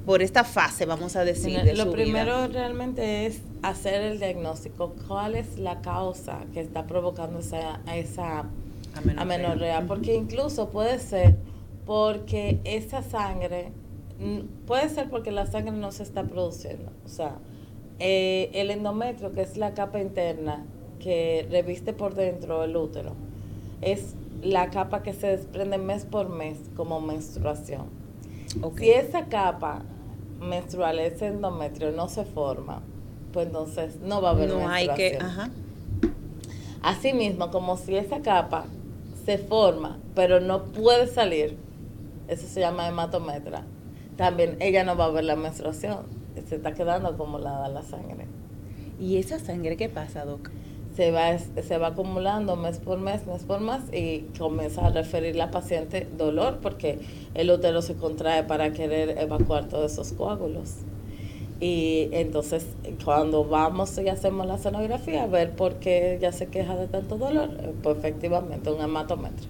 por 0.08 0.24
esta 0.24 0.44
fase, 0.44 0.88
vamos 0.88 1.16
a 1.16 1.24
decir, 1.24 1.62
de 1.62 1.76
lo 1.76 1.84
su 1.84 1.92
primero 1.92 2.48
vida? 2.48 2.48
realmente 2.48 3.28
es 3.28 3.42
hacer 3.62 4.02
el 4.02 4.18
diagnóstico. 4.18 4.96
¿Cuál 5.08 5.36
es 5.36 5.60
la 5.60 5.82
causa 5.82 6.46
que 6.52 6.62
está 6.62 6.88
provocando 6.88 7.38
esa, 7.38 7.82
esa 7.94 8.46
Amenorrea. 9.18 9.86
Porque 9.88 10.16
incluso 10.16 10.70
puede 10.70 11.00
ser 11.00 11.36
porque 11.86 12.60
esa 12.64 13.04
sangre, 13.04 13.72
puede 14.66 14.90
ser 14.90 15.10
porque 15.10 15.32
la 15.32 15.46
sangre 15.46 15.72
no 15.72 15.92
se 15.92 16.04
está 16.04 16.24
produciendo. 16.24 16.92
O 17.06 17.10
sea, 17.10 17.38
eh, 18.00 18.50
el 18.54 18.72
endometrio, 18.72 19.32
que 19.32 19.42
es 19.42 19.58
la 19.58 19.74
capa 19.74 20.00
interna 20.00 20.66
que 21.00 21.48
reviste 21.50 21.94
por 21.94 22.16
dentro 22.16 22.64
el 22.64 22.76
útero 22.76 23.14
es 23.82 24.16
la 24.42 24.70
capa 24.70 25.04
que 25.04 25.14
se 25.14 25.28
desprende 25.28 25.78
mes 25.78 26.06
por 26.06 26.30
mes 26.30 26.58
como 26.76 27.02
menstruación. 27.02 27.86
Si 28.78 28.90
esa 28.90 29.26
capa 29.26 29.84
menstrual, 30.40 31.00
ese 31.00 31.28
endometrio 31.28 31.92
no 31.92 32.08
se 32.08 32.26
forma, 32.26 32.82
pues 33.34 33.48
entonces 33.48 34.00
no 34.02 34.22
va 34.22 34.30
a 34.30 34.32
haber 34.32 34.50
no 34.50 34.68
Hay 34.68 34.88
que, 34.90 35.18
ajá. 35.20 35.50
Asimismo, 36.82 37.52
como 37.52 37.78
si 37.78 37.96
esa 37.96 38.22
capa 38.22 38.66
se 39.26 39.38
forma, 39.38 39.98
pero 40.14 40.40
no 40.40 40.66
puede 40.66 41.08
salir, 41.08 41.58
eso 42.28 42.48
se 42.48 42.60
llama 42.60 42.88
hematometra, 42.88 43.64
también 44.18 44.58
ella 44.60 44.84
no 44.84 44.96
va 44.96 45.06
a 45.06 45.10
ver 45.10 45.26
la 45.26 45.36
menstruación, 45.36 46.06
se 46.48 46.56
está 46.56 46.74
quedando 46.74 47.10
acumulada 47.10 47.68
la 47.70 47.82
sangre. 47.82 48.28
¿Y 49.00 49.18
esa 49.18 49.40
sangre 49.40 49.76
qué 49.76 49.90
pasa, 49.90 50.26
Doc? 50.26 50.50
Se 50.96 51.12
va, 51.12 51.38
se 51.38 51.78
va 51.78 51.88
acumulando 51.88 52.56
mes 52.56 52.80
por 52.80 52.98
mes, 53.00 53.28
mes 53.28 53.44
por 53.44 53.60
mes 53.60 53.82
y 53.92 54.22
comienza 54.38 54.86
a 54.88 54.90
referir 54.90 55.36
la 55.36 55.52
paciente 55.52 56.08
dolor 56.18 56.60
porque 56.62 57.00
el 57.34 57.52
útero 57.52 57.82
se 57.82 57.96
contrae 57.96 58.44
para 58.44 58.72
querer 58.72 59.18
evacuar 59.18 59.68
todos 59.68 59.92
esos 59.92 60.14
coágulos. 60.14 60.86
Y 61.60 62.10
entonces 62.12 62.66
cuando 63.04 63.46
vamos 63.46 63.98
y 63.98 64.10
hacemos 64.10 64.46
la 64.46 64.58
sonografía, 64.58 65.24
a 65.24 65.28
ver 65.28 65.56
por 65.56 65.76
qué 65.76 66.16
ella 66.16 66.32
se 66.32 66.48
queja 66.48 66.76
de 66.76 66.88
tanto 66.88 67.18
dolor, 67.18 67.50
pues 67.82 67.98
efectivamente 67.98 68.72
un 68.72 68.82
hematometro, 68.82 69.48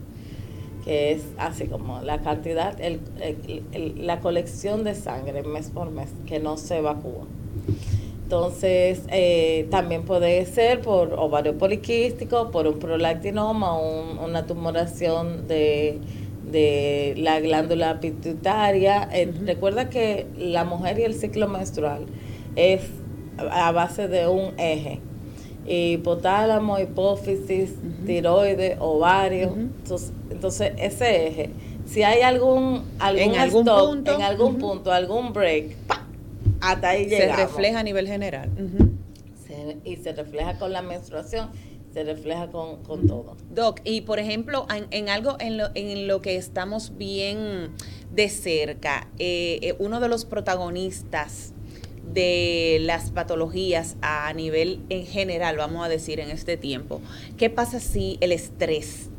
que 0.85 1.11
es 1.11 1.23
así 1.37 1.65
como 1.65 2.01
la 2.01 2.21
cantidad, 2.21 2.79
el, 2.79 3.01
la 3.97 4.19
colección 4.19 4.83
de 4.83 4.93
sangre 4.93 5.43
mes 5.43 5.71
por 5.71 5.89
mes 5.89 6.09
que 6.27 6.39
no 6.39 6.57
se 6.57 6.77
evacúa. 6.77 7.25
Entonces, 8.23 9.03
eh, 9.09 9.67
también 9.69 10.03
puede 10.03 10.45
ser 10.45 10.81
por 10.81 11.13
ovario 11.13 11.57
poliquístico, 11.57 12.49
por 12.49 12.65
un 12.65 12.79
prolactinoma, 12.79 13.77
una 13.77 14.47
tumoración 14.47 15.47
de, 15.47 15.99
la 17.17 17.39
glándula 17.39 17.99
pituitaria. 17.99 19.09
Eh, 19.11 19.31
recuerda 19.45 19.89
que 19.89 20.25
la 20.37 20.63
mujer 20.63 20.99
y 20.99 21.03
el 21.03 21.13
ciclo 21.13 21.47
menstrual 21.47 22.05
es 22.55 22.81
a 23.37 23.71
base 23.71 24.07
de 24.07 24.27
un 24.27 24.53
eje. 24.57 25.01
Hipotálamo, 25.67 26.79
hipófisis, 26.79 27.74
tiroides, 28.05 28.77
ovario. 28.79 29.55
entonces, 30.29 30.74
ese 30.77 31.27
eje, 31.27 31.50
si 31.86 32.03
hay 32.03 32.22
algún, 32.22 32.84
algún 33.00 33.24
en 33.24 33.36
algún 33.36 33.65
punto, 33.65 34.13
en 34.13 34.22
algún 34.22 34.57
punto, 34.57 34.91
algún 34.91 35.34
break, 35.34 35.75
hasta 36.62 36.89
ahí 36.89 37.10
Se 37.10 37.36
refleja 37.36 37.79
a 37.79 37.84
nivel 37.84 38.07
general. 38.07 38.50
y 39.84 39.95
se 39.98 40.13
refleja 40.13 40.57
con 40.60 40.72
la 40.72 40.81
menstruación, 40.81 41.50
se 41.93 42.03
refleja 42.03 42.50
con, 42.51 43.07
todo. 43.07 43.36
Doc, 43.51 43.79
y 43.84 44.01
por 44.01 44.19
ejemplo, 44.19 44.67
en, 44.91 45.10
algo 45.10 45.38
en 45.39 45.57
lo, 45.57 45.69
en 45.75 46.07
lo, 46.07 46.22
que 46.22 46.36
estamos 46.36 46.98
bien 46.98 47.72
de 48.12 48.29
cerca, 48.29 49.07
eh, 49.17 49.60
eh, 49.62 49.75
uno 49.79 50.00
de 50.00 50.10
los 50.10 50.25
protagonistas 50.25 51.54
de 52.13 52.79
las 52.81 53.12
patologías 53.12 53.95
a 54.01 54.31
nivel 54.33 54.81
en 54.89 55.05
general, 55.05 55.57
vamos 55.57 55.85
a 55.85 55.89
decir, 55.89 56.19
en 56.19 56.29
este 56.29 56.57
tiempo, 56.57 57.01
¿qué 57.38 57.50
pasa 57.50 57.79
si 57.79 58.17
el 58.21 58.31
estrés 58.31 59.09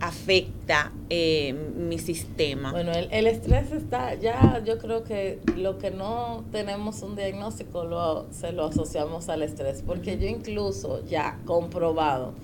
afecta 0.00 0.92
eh, 1.10 1.52
mi 1.52 1.98
sistema? 1.98 2.72
Bueno, 2.72 2.92
el, 2.92 3.26
estrés 3.26 3.72
está, 3.72 4.14
ya 4.14 4.62
yo 4.64 4.78
creo 4.78 5.04
que 5.04 5.40
lo 5.56 5.78
que 5.78 5.90
no 5.90 6.44
tenemos 6.52 7.02
un 7.02 7.16
diagnóstico 7.16 7.84
lo, 7.84 8.26
se 8.32 8.52
lo 8.52 8.66
asociamos 8.66 9.28
al 9.28 9.42
estrés, 9.42 9.82
porque 9.86 10.18
yo 10.18 10.26
incluso 10.26 11.04
ya 11.06 11.38
comprobado, 11.44 12.34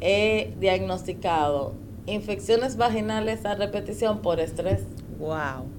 he 0.00 0.52
diagnosticado 0.60 1.74
infecciones 2.06 2.76
vaginales 2.76 3.44
a 3.44 3.54
repetición 3.54 4.20
por 4.20 4.40
estrés. 4.40 4.82
Wow. 5.18 5.77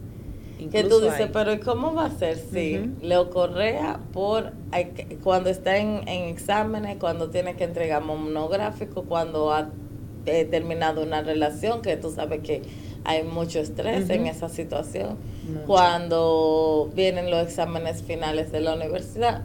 Que 0.68 0.84
tú 0.84 1.00
dices, 1.00 1.30
pero 1.32 1.54
¿y 1.54 1.60
cómo 1.60 1.94
va 1.94 2.06
a 2.06 2.12
ser 2.12 2.38
si 2.38 2.92
le 3.02 3.18
ocurre 3.18 3.80
por 4.12 4.52
cuando 5.24 5.50
está 5.50 5.78
en, 5.78 6.08
en 6.08 6.30
exámenes, 6.30 6.98
cuando 6.98 7.30
tiene 7.30 7.56
que 7.56 7.64
entregar 7.64 8.04
monográfico, 8.04 9.04
cuando 9.04 9.54
ha 9.54 9.70
he 10.26 10.46
terminado 10.46 11.02
una 11.02 11.22
relación, 11.22 11.82
que 11.82 11.98
tú 11.98 12.12
sabes 12.12 12.42
que 12.42 12.62
hay 13.04 13.24
mucho 13.24 13.60
estrés 13.60 14.10
en 14.10 14.28
esa 14.28 14.50
situación. 14.50 15.18
Cuando 15.66 16.92
vienen 16.94 17.32
los 17.32 17.42
exámenes 17.42 18.04
finales 18.04 18.52
de 18.52 18.60
la 18.60 18.76
universidad, 18.76 19.44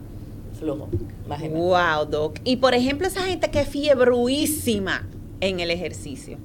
flujo, 0.58 0.88
imagínate. 1.24 1.60
Wow, 1.60 2.04
Doc. 2.06 2.40
Y 2.44 2.56
por 2.56 2.74
ejemplo, 2.74 3.06
esa 3.06 3.22
gente 3.22 3.50
que 3.50 3.60
es 3.60 3.68
fiebruísima 3.68 5.08
en 5.40 5.60
el 5.60 5.70
ejercicio 5.70 6.38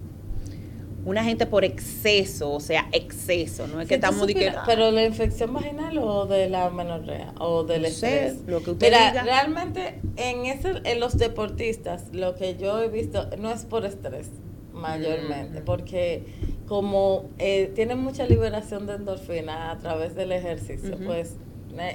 una 1.05 1.23
gente 1.23 1.45
por 1.45 1.63
exceso, 1.63 2.51
o 2.51 2.59
sea, 2.59 2.87
exceso, 2.91 3.67
no 3.67 3.81
es 3.81 3.87
que 3.87 3.95
estamos 3.95 4.27
Pero 4.65 4.91
la 4.91 5.05
infección 5.05 5.53
vaginal 5.53 5.97
o 5.97 6.25
de 6.25 6.49
la 6.49 6.69
menorrea 6.69 7.33
o 7.39 7.63
del 7.63 7.85
estrés. 7.85 8.37
lo 8.47 8.61
que 8.61 8.71
usted 8.71 8.87
Mira, 8.87 9.23
realmente 9.23 9.99
en 10.17 10.45
ese 10.45 10.81
en 10.83 10.99
los 10.99 11.17
deportistas 11.17 12.05
lo 12.11 12.35
que 12.35 12.57
yo 12.57 12.81
he 12.81 12.89
visto 12.89 13.29
no 13.37 13.51
es 13.51 13.65
por 13.65 13.85
estrés 13.85 14.29
mayormente, 14.73 15.61
mm. 15.61 15.65
porque 15.65 16.23
como 16.67 17.25
eh, 17.39 17.71
tienen 17.75 17.99
mucha 17.99 18.25
liberación 18.25 18.85
de 18.85 18.95
endorfina 18.95 19.71
a 19.71 19.77
través 19.77 20.15
del 20.15 20.31
ejercicio, 20.31 20.97
pues 21.05 21.35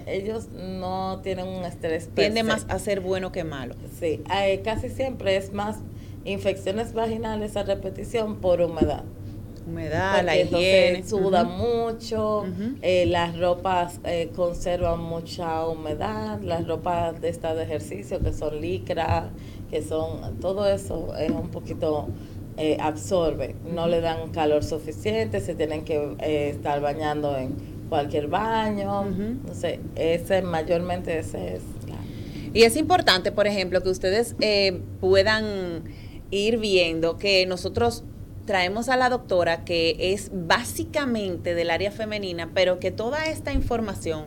ellos 0.07 0.49
no 0.53 1.21
tienen 1.23 1.47
un 1.47 1.65
estrés. 1.65 2.09
Tiende 2.15 2.43
más 2.43 2.67
a 2.69 2.79
ser 2.79 3.01
bueno 3.01 3.33
que 3.33 3.45
malo. 3.45 3.75
Sí, 3.99 4.23
eh, 4.35 4.61
casi 4.65 4.89
siempre 4.89 5.37
es 5.37 5.53
más 5.53 5.79
infecciones 6.25 6.93
vaginales 6.93 7.57
a 7.57 7.63
repetición 7.63 8.37
por 8.37 8.61
humedad. 8.61 9.05
Humedad, 9.67 10.23
la 10.23 10.37
higiene. 10.37 11.03
Suda 11.07 11.45
mucho, 11.45 12.45
eh, 12.83 13.07
las 13.07 13.39
ropas 13.39 13.99
eh, 14.05 14.31
conservan 14.37 15.01
mucha 15.01 15.67
humedad, 15.67 16.41
las 16.43 16.67
ropas 16.67 17.21
de 17.23 17.31
esta 17.31 17.55
de 17.55 17.65
ejercicio 17.65 18.21
que 18.21 18.33
son 18.35 18.61
licra, 18.61 19.31
que 19.71 19.83
son, 19.83 20.39
todo 20.39 20.67
eso 20.69 21.17
es 21.17 21.31
un 21.31 21.49
poquito 21.49 22.09
eh, 22.59 22.77
absorbe, 22.79 23.57
no 23.65 23.87
le 23.87 24.03
dan 24.03 24.31
calor 24.33 24.63
suficiente, 24.63 25.41
se 25.41 25.55
tienen 25.55 25.85
que 25.85 26.15
estar 26.51 26.83
bañando 26.83 27.35
en 27.37 27.55
cualquier 27.89 28.27
baño, 28.27 29.05
no 29.05 29.55
sé, 29.55 29.81
ese 29.97 30.43
mayormente 30.43 31.19
ese 31.19 31.55
es. 31.57 31.63
Y 32.53 32.63
es 32.63 32.77
importante, 32.77 33.33
por 33.33 33.47
ejemplo, 33.47 33.83
que 33.83 33.89
ustedes 33.89 34.37
puedan 35.01 35.85
ir 36.35 36.59
viendo 36.59 37.17
que 37.17 37.47
nosotros 37.47 38.05
traemos 38.45 38.89
a 38.89 38.97
la 38.97 39.09
doctora 39.09 39.65
que 39.65 39.97
es 39.99 40.31
básicamente 40.33 41.55
del 41.55 41.71
área 41.71 41.91
femenina, 41.91 42.51
pero 42.53 42.79
que 42.79 42.91
toda 42.91 43.27
esta 43.27 43.53
información 43.53 44.27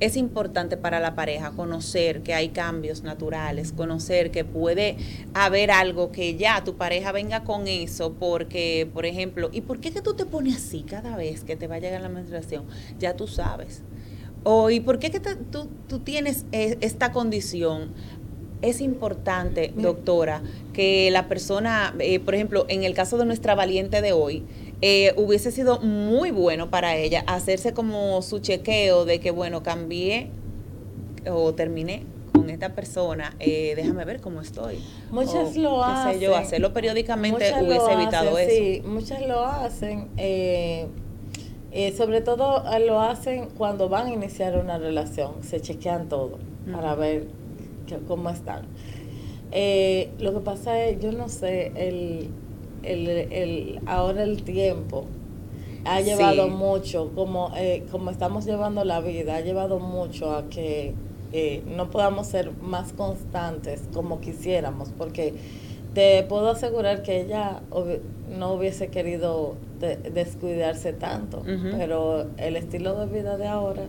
es 0.00 0.16
importante 0.16 0.76
para 0.76 0.98
la 0.98 1.14
pareja, 1.14 1.52
conocer 1.52 2.22
que 2.22 2.34
hay 2.34 2.48
cambios 2.48 3.02
naturales, 3.02 3.72
conocer 3.72 4.32
que 4.32 4.44
puede 4.44 4.96
haber 5.32 5.70
algo 5.70 6.10
que 6.10 6.36
ya 6.36 6.64
tu 6.64 6.76
pareja 6.76 7.12
venga 7.12 7.44
con 7.44 7.68
eso, 7.68 8.14
porque, 8.14 8.90
por 8.92 9.06
ejemplo, 9.06 9.48
¿y 9.52 9.60
por 9.60 9.78
qué 9.78 9.92
que 9.92 10.02
tú 10.02 10.14
te 10.14 10.26
pones 10.26 10.56
así 10.56 10.82
cada 10.82 11.16
vez 11.16 11.44
que 11.44 11.54
te 11.54 11.68
va 11.68 11.76
a 11.76 11.78
llegar 11.78 12.00
la 12.00 12.08
menstruación? 12.08 12.64
Ya 12.98 13.14
tú 13.14 13.28
sabes. 13.28 13.82
O 14.44 14.70
¿y 14.70 14.80
por 14.80 14.98
qué 14.98 15.10
que 15.12 15.20
tú, 15.20 15.68
tú, 15.88 16.00
tienes 16.00 16.46
eh, 16.50 16.76
esta 16.80 17.12
condición? 17.12 17.92
Es 18.62 18.80
importante, 18.80 19.72
doctora, 19.76 20.42
que 20.72 21.10
la 21.10 21.28
persona, 21.28 21.94
eh, 21.98 22.20
por 22.20 22.34
ejemplo, 22.34 22.64
en 22.68 22.84
el 22.84 22.94
caso 22.94 23.18
de 23.18 23.26
nuestra 23.26 23.54
valiente 23.54 24.00
de 24.00 24.12
hoy, 24.12 24.44
eh, 24.80 25.12
hubiese 25.16 25.50
sido 25.50 25.80
muy 25.80 26.30
bueno 26.30 26.70
para 26.70 26.96
ella 26.96 27.24
hacerse 27.26 27.72
como 27.72 28.22
su 28.22 28.38
chequeo 28.38 29.04
de 29.04 29.20
que, 29.20 29.30
bueno, 29.30 29.62
cambié 29.62 30.30
o 31.30 31.52
terminé 31.54 32.04
con 32.32 32.50
esta 32.50 32.74
persona, 32.74 33.36
eh, 33.38 33.74
déjame 33.76 34.04
ver 34.04 34.20
cómo 34.20 34.40
estoy. 34.40 34.78
Muchas 35.10 35.56
lo 35.56 35.84
hacen. 35.84 36.20
yo, 36.20 36.34
hacerlo 36.34 36.72
periódicamente 36.72 37.52
hubiese 37.60 37.92
evitado 37.92 38.38
eso. 38.38 38.50
Sí, 38.50 38.82
muchas 38.86 39.26
lo 39.26 39.44
hacen. 39.44 40.08
sobre 41.96 42.20
todo 42.20 42.64
lo 42.80 43.00
hacen 43.00 43.48
cuando 43.56 43.88
van 43.88 44.06
a 44.06 44.12
iniciar 44.12 44.56
una 44.58 44.78
relación, 44.78 45.42
se 45.42 45.60
chequean 45.60 46.08
todo 46.08 46.38
para 46.72 46.94
ver 46.94 47.41
cómo 48.06 48.30
están. 48.30 48.66
Eh, 49.50 50.10
lo 50.18 50.32
que 50.32 50.40
pasa 50.40 50.84
es, 50.84 51.00
yo 51.00 51.12
no 51.12 51.28
sé, 51.28 51.72
el, 51.76 52.30
el, 52.82 53.80
ahora 53.86 54.22
el 54.22 54.42
tiempo 54.42 55.04
ha 55.84 56.00
llevado 56.00 56.48
mucho, 56.48 57.10
como, 57.14 57.52
eh, 57.56 57.84
como 57.90 58.10
estamos 58.10 58.44
llevando 58.44 58.84
la 58.84 59.00
vida, 59.00 59.36
ha 59.36 59.40
llevado 59.40 59.78
mucho 59.78 60.34
a 60.34 60.48
que 60.48 60.94
eh, 61.32 61.62
no 61.76 61.90
podamos 61.90 62.26
ser 62.26 62.52
más 62.62 62.92
constantes 62.92 63.82
como 63.92 64.20
quisiéramos, 64.20 64.90
porque 64.96 65.34
te 65.94 66.22
puedo 66.22 66.50
asegurar 66.50 67.02
que 67.02 67.20
ella 67.20 67.62
no 68.38 68.54
hubiese 68.54 68.88
querido 68.88 69.56
descuidarse 70.14 70.92
tanto, 70.92 71.42
pero 71.76 72.26
el 72.38 72.56
estilo 72.56 72.98
de 72.98 73.06
vida 73.06 73.36
de 73.36 73.46
ahora 73.46 73.82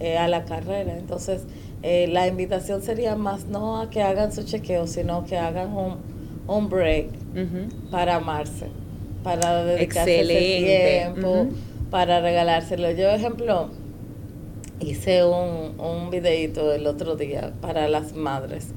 eh, 0.00 0.18
a 0.18 0.28
la 0.28 0.44
carrera. 0.44 0.96
Entonces, 0.98 1.44
eh, 1.88 2.08
la 2.08 2.26
invitación 2.26 2.82
sería 2.82 3.14
más 3.14 3.46
no 3.46 3.80
a 3.80 3.90
que 3.90 4.02
hagan 4.02 4.32
su 4.32 4.42
chequeo, 4.42 4.88
sino 4.88 5.24
que 5.24 5.36
hagan 5.36 5.72
un, 5.72 5.98
un 6.48 6.68
break 6.68 7.10
para 7.92 8.16
amarse, 8.16 8.66
para 9.22 9.64
dedicarse 9.64 10.20
ese 10.22 11.12
tiempo, 11.14 11.46
para 11.90 12.20
regalárselo. 12.20 12.90
Yo, 12.90 13.08
ejemplo, 13.10 13.70
hice 14.80 15.24
un, 15.24 15.78
un 15.78 16.10
videito 16.10 16.72
el 16.72 16.88
otro 16.88 17.14
día 17.14 17.52
para 17.60 17.86
las 17.88 18.14
madres, 18.16 18.70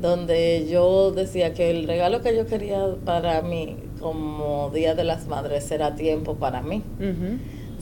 donde 0.00 0.68
yo 0.70 1.10
decía 1.10 1.54
que 1.54 1.68
el 1.70 1.88
regalo 1.88 2.22
que 2.22 2.36
yo 2.36 2.46
quería 2.46 2.94
para 3.04 3.42
mí 3.42 3.76
como 3.98 4.70
Día 4.72 4.94
de 4.94 5.02
las 5.02 5.26
Madres 5.26 5.68
era 5.72 5.96
tiempo 5.96 6.36
para 6.36 6.62
mí. 6.62 6.82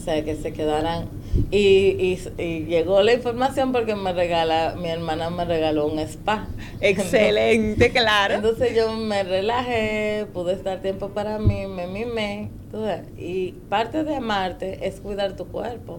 O 0.01 0.03
sea, 0.03 0.25
que 0.25 0.35
se 0.35 0.53
quedaran. 0.53 1.09
Y, 1.51 2.17
y, 2.39 2.65
llegó 2.65 3.03
la 3.03 3.13
información 3.13 3.71
porque 3.71 3.95
me 3.95 4.15
regala, 4.15 4.77
mi 4.81 4.89
hermana 4.89 5.29
me 5.29 5.45
regaló 5.45 5.87
un 5.87 5.99
spa. 5.99 6.49
Excelente, 6.81 7.91
claro. 7.91 8.37
Entonces 8.37 8.75
yo 8.75 8.93
me 8.97 9.23
relajé, 9.25 10.27
pude 10.33 10.55
estar 10.55 10.81
tiempo 10.81 11.11
para 11.11 11.39
mí, 11.39 11.67
me 11.67 11.87
mimé. 11.87 12.51
Y 13.19 13.53
parte 13.69 14.05
de 14.05 14.17
amarte 14.17 14.87
es 14.87 15.01
cuidar 15.01 15.37
tu 15.37 15.49
cuerpo 15.49 15.99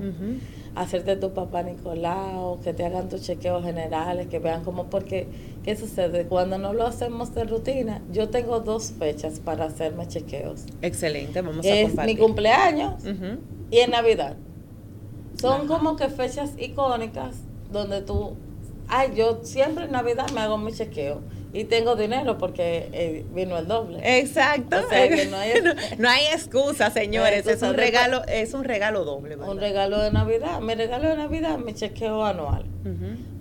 hacerte 0.75 1.15
tu 1.17 1.33
papá 1.33 1.63
Nicolau, 1.63 2.59
que 2.61 2.73
te 2.73 2.85
hagan 2.85 3.09
tus 3.09 3.21
chequeos 3.21 3.63
generales, 3.63 4.27
que 4.27 4.39
vean 4.39 4.63
cómo, 4.63 4.89
porque, 4.89 5.27
¿qué 5.63 5.75
sucede? 5.75 6.25
Cuando 6.25 6.57
no 6.57 6.73
lo 6.73 6.85
hacemos 6.85 7.33
de 7.35 7.43
rutina, 7.43 8.01
yo 8.11 8.29
tengo 8.29 8.61
dos 8.61 8.93
fechas 8.97 9.39
para 9.39 9.65
hacerme 9.65 10.07
chequeos. 10.07 10.65
Excelente, 10.81 11.41
vamos 11.41 11.65
a 11.65 11.69
Es 11.69 11.95
mi 12.05 12.15
cumpleaños 12.15 13.03
y 13.71 13.79
en 13.79 13.91
Navidad. 13.91 14.35
Son 15.39 15.67
como 15.67 15.95
que 15.95 16.09
fechas 16.09 16.51
icónicas 16.59 17.37
donde 17.71 18.01
tú, 18.01 18.35
ay, 18.87 19.13
yo 19.15 19.39
siempre 19.43 19.85
en 19.85 19.91
Navidad 19.91 20.29
me 20.31 20.41
hago 20.41 20.57
mi 20.57 20.71
chequeo 20.71 21.21
y 21.53 21.63
tengo 21.63 21.95
dinero 21.95 22.37
porque 22.37 22.89
eh, 22.93 23.25
vino 23.33 23.57
el 23.57 23.67
doble. 23.67 23.99
Exacto. 24.19 24.77
no 25.97 26.09
hay, 26.09 26.25
excusa, 26.27 26.91
señores. 26.91 27.47
es 27.47 27.61
un 27.61 27.73
regalo, 27.73 28.23
es 28.27 28.53
un 28.53 28.63
regalo 28.63 29.03
doble. 29.03 29.35
Un 29.37 29.59
regalo 29.59 29.99
de 29.99 30.11
Navidad. 30.11 30.61
Mi 30.61 30.75
regalo 30.75 31.09
de 31.09 31.17
Navidad, 31.17 31.57
mi 31.57 31.73
chequeo 31.73 32.23
anual. 32.23 32.65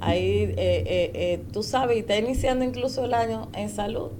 Ahí, 0.00 0.42
eh, 0.42 0.54
eh, 0.56 1.10
eh, 1.14 1.42
tú 1.52 1.62
sabes, 1.62 1.96
y 1.96 2.00
está 2.00 2.16
iniciando 2.16 2.64
incluso 2.64 3.04
el 3.04 3.14
año 3.14 3.48
en 3.54 3.68
salud. 3.68 4.10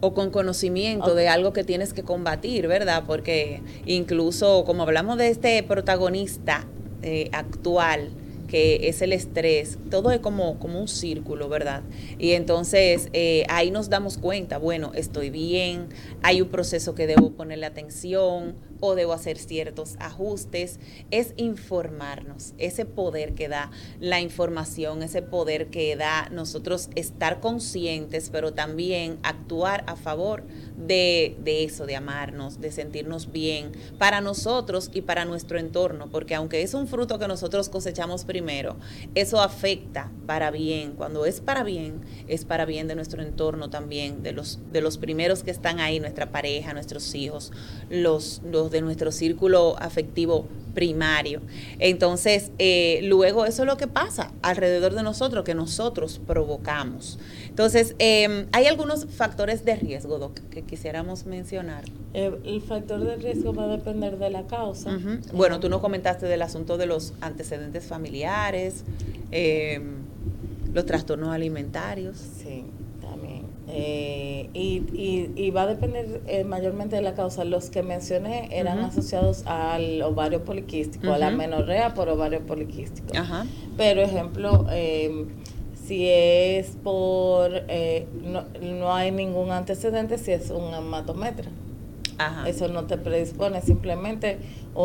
O 0.00 0.14
con 0.14 0.30
conocimiento 0.30 1.14
de 1.14 1.28
algo 1.28 1.52
que 1.52 1.64
tienes 1.64 1.92
que 1.92 2.02
combatir, 2.02 2.68
¿verdad? 2.68 3.04
Porque 3.06 3.62
incluso, 3.84 4.64
como 4.64 4.84
hablamos 4.84 5.18
de 5.18 5.28
este 5.28 5.62
protagonista 5.64 6.66
actual, 7.32 8.10
que 8.48 8.88
es 8.88 9.02
el 9.02 9.12
estrés, 9.12 9.78
todo 9.90 10.10
es 10.10 10.18
como, 10.18 10.58
como 10.58 10.80
un 10.80 10.88
círculo, 10.88 11.48
¿verdad? 11.48 11.82
Y 12.18 12.32
entonces 12.32 13.08
eh, 13.12 13.44
ahí 13.48 13.70
nos 13.70 13.90
damos 13.90 14.18
cuenta, 14.18 14.58
bueno, 14.58 14.90
estoy 14.94 15.30
bien, 15.30 15.88
hay 16.22 16.40
un 16.40 16.48
proceso 16.48 16.94
que 16.94 17.06
debo 17.06 17.30
ponerle 17.30 17.66
atención, 17.66 18.54
o 18.80 18.94
debo 18.94 19.12
hacer 19.12 19.38
ciertos 19.38 19.96
ajustes, 19.98 20.78
es 21.10 21.34
informarnos, 21.36 22.54
ese 22.58 22.84
poder 22.84 23.34
que 23.34 23.48
da 23.48 23.70
la 24.00 24.20
información, 24.20 25.02
ese 25.02 25.22
poder 25.22 25.68
que 25.68 25.96
da 25.96 26.28
nosotros 26.30 26.90
estar 26.94 27.40
conscientes, 27.40 28.30
pero 28.30 28.52
también 28.52 29.18
actuar 29.22 29.84
a 29.86 29.96
favor 29.96 30.44
de, 30.76 31.36
de, 31.42 31.64
eso, 31.64 31.86
de 31.86 31.96
amarnos, 31.96 32.60
de 32.60 32.70
sentirnos 32.72 33.32
bien 33.32 33.72
para 33.98 34.20
nosotros 34.20 34.90
y 34.92 35.02
para 35.02 35.24
nuestro 35.24 35.58
entorno, 35.58 36.10
porque 36.10 36.34
aunque 36.34 36.62
es 36.62 36.74
un 36.74 36.86
fruto 36.86 37.18
que 37.18 37.28
nosotros 37.28 37.68
cosechamos 37.68 38.24
primero, 38.24 38.76
eso 39.14 39.40
afecta 39.40 40.10
para 40.26 40.50
bien, 40.50 40.92
cuando 40.92 41.26
es 41.26 41.40
para 41.40 41.64
bien, 41.64 42.00
es 42.28 42.44
para 42.44 42.64
bien 42.64 42.88
de 42.88 42.94
nuestro 42.94 43.22
entorno 43.22 43.70
también, 43.70 44.22
de 44.22 44.32
los, 44.32 44.60
de 44.72 44.80
los 44.80 44.98
primeros 44.98 45.42
que 45.42 45.50
están 45.50 45.80
ahí, 45.80 46.00
nuestra 46.00 46.30
pareja, 46.30 46.72
nuestros 46.72 47.14
hijos, 47.14 47.52
los, 47.90 48.42
los 48.44 48.67
de 48.70 48.80
nuestro 48.80 49.12
círculo 49.12 49.76
afectivo 49.78 50.46
primario. 50.74 51.40
Entonces, 51.80 52.52
eh, 52.58 53.00
luego 53.02 53.46
eso 53.46 53.62
es 53.62 53.66
lo 53.66 53.76
que 53.76 53.88
pasa 53.88 54.30
alrededor 54.42 54.94
de 54.94 55.02
nosotros, 55.02 55.44
que 55.44 55.54
nosotros 55.54 56.20
provocamos. 56.24 57.18
Entonces, 57.48 57.96
em, 57.98 58.46
hay 58.52 58.66
algunos 58.66 59.06
factores 59.06 59.64
de 59.64 59.74
riesgo, 59.74 60.18
Doc, 60.18 60.38
que 60.50 60.62
quisiéramos 60.62 61.26
mencionar. 61.26 61.82
Eh, 62.14 62.32
el 62.44 62.62
factor 62.62 63.02
de 63.02 63.16
riesgo 63.16 63.52
va 63.52 63.64
a 63.64 63.68
depender 63.68 64.18
de 64.18 64.30
la 64.30 64.46
causa. 64.46 64.96
Bueno, 65.32 65.58
tú 65.58 65.68
nos 65.68 65.80
comentaste 65.80 66.26
del 66.26 66.42
asunto 66.42 66.78
de 66.78 66.86
los 66.86 67.12
antecedentes 67.20 67.84
familiares, 67.84 68.84
em, 69.32 69.96
los 70.72 70.86
trastornos 70.86 71.30
alimentarios. 71.30 72.16
Sí. 72.16 72.64
Eh, 73.70 74.48
y, 74.54 75.30
y, 75.36 75.50
va 75.50 75.62
a 75.62 75.66
depender 75.66 76.22
eh, 76.26 76.44
mayormente 76.44 76.96
de 76.96 77.02
la 77.02 77.14
causa. 77.14 77.44
Los 77.44 77.68
que 77.68 77.82
mencioné 77.82 78.48
eran 78.50 78.78
asociados 78.80 79.42
al 79.46 80.00
ovario 80.02 80.44
poliquístico, 80.44 81.12
a 81.12 81.18
la 81.18 81.30
menorrea 81.30 81.94
por 81.94 82.08
ovario 82.08 82.40
poliquístico. 82.40 83.08
Pero, 83.76 84.00
ejemplo, 84.00 84.66
em, 84.70 85.28
si 85.86 86.08
es 86.08 86.76
por, 86.82 87.50
eh, 87.68 88.06
no, 88.22 88.44
no, 88.62 88.94
hay 88.94 89.10
ningún 89.10 89.50
antecedente, 89.50 90.18
si 90.18 90.32
es 90.32 90.50
un 90.50 90.72
hematometra. 90.74 91.50
Eso 92.46 92.66
no 92.68 92.84
te 92.84 92.98
predispone, 92.98 93.60
simplemente 93.62 94.38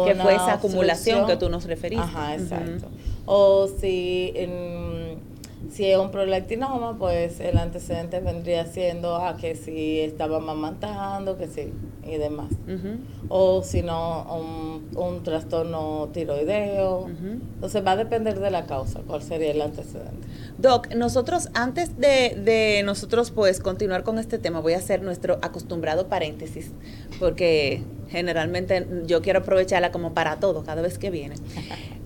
que 0.05 0.15
fue 0.15 0.35
esa 0.35 0.53
acumulación 0.53 1.25
que 1.25 1.35
tú 1.35 1.49
nos 1.49 1.65
referiste. 1.65 2.03
Ajá, 2.03 2.35
exacto. 2.35 2.89
O 3.25 3.67
si 3.67 4.33
si 5.73 5.89
es 5.89 5.97
un 5.97 6.11
prolactinoma, 6.11 6.97
pues 6.99 7.39
el 7.39 7.57
antecedente 7.57 8.19
vendría 8.19 8.67
siendo 8.67 9.15
a 9.15 9.37
que 9.37 9.55
si 9.55 10.01
estaba 10.01 10.39
mamantando, 10.39 11.35
que 11.35 11.47
sí, 11.47 11.73
y 12.05 12.17
demás. 12.17 12.51
O 13.27 13.63
si 13.63 13.81
no, 13.81 14.83
un, 14.95 15.23
trastorno 15.23 16.09
tiroideo. 16.13 17.07
Entonces 17.55 17.85
va 17.85 17.91
a 17.91 17.95
depender 17.95 18.39
de 18.39 18.51
la 18.51 18.67
causa, 18.67 19.01
cuál 19.07 19.23
sería 19.23 19.51
el 19.51 19.61
antecedente. 19.61 20.27
Doc, 20.59 20.93
nosotros 20.93 21.49
antes 21.55 21.97
de, 21.97 22.39
de 22.43 22.83
nosotros 22.85 23.31
pues 23.31 23.59
continuar 23.59 24.03
con 24.03 24.19
este 24.19 24.37
tema, 24.37 24.59
voy 24.59 24.73
a 24.73 24.77
hacer 24.77 25.01
nuestro 25.01 25.39
acostumbrado 25.41 26.07
paréntesis, 26.07 26.71
porque 27.19 27.83
generalmente 28.09 28.85
yo 29.05 29.21
quiero 29.21 29.39
aprovecharla 29.39 29.91
como 29.91 30.13
para 30.13 30.39
todo 30.39 30.63
cada 30.63 30.81
vez 30.81 30.97
que 30.97 31.09
viene. 31.09 31.35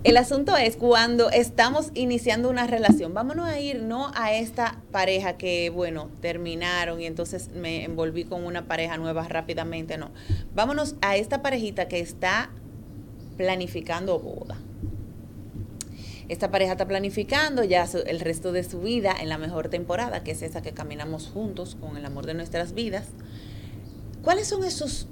El 0.04 0.16
asunto 0.16 0.56
es 0.56 0.76
cuando 0.76 1.28
estamos 1.30 1.90
iniciando 1.92 2.48
una 2.48 2.66
relación, 2.66 3.12
vámonos 3.12 3.46
a 3.46 3.58
ir 3.58 3.82
no 3.82 4.10
a 4.14 4.32
esta 4.32 4.80
pareja 4.90 5.36
que, 5.36 5.70
bueno, 5.70 6.08
terminaron 6.20 7.00
y 7.00 7.06
entonces 7.06 7.50
me 7.50 7.84
envolví 7.84 8.24
con 8.24 8.44
una 8.44 8.66
pareja 8.66 8.96
nueva 8.96 9.26
rápidamente, 9.28 9.98
no. 9.98 10.10
Vámonos 10.54 10.94
a 11.02 11.16
esta 11.16 11.42
parejita 11.42 11.88
que 11.88 12.00
está 12.00 12.50
planificando 13.36 14.18
boda. 14.18 14.56
Esta 16.28 16.50
pareja 16.50 16.72
está 16.72 16.86
planificando 16.86 17.64
ya 17.64 17.86
el 18.06 18.20
resto 18.20 18.52
de 18.52 18.62
su 18.62 18.80
vida 18.80 19.14
en 19.18 19.28
la 19.28 19.38
mejor 19.38 19.68
temporada, 19.68 20.22
que 20.22 20.30
es 20.30 20.42
esa 20.42 20.62
que 20.62 20.72
caminamos 20.72 21.26
juntos 21.26 21.76
con 21.80 21.96
el 21.96 22.04
amor 22.04 22.26
de 22.26 22.34
nuestras 22.34 22.74
vidas. 22.74 23.08
¿Cuáles 24.28 24.48
son 24.48 24.62
esos, 24.62 25.06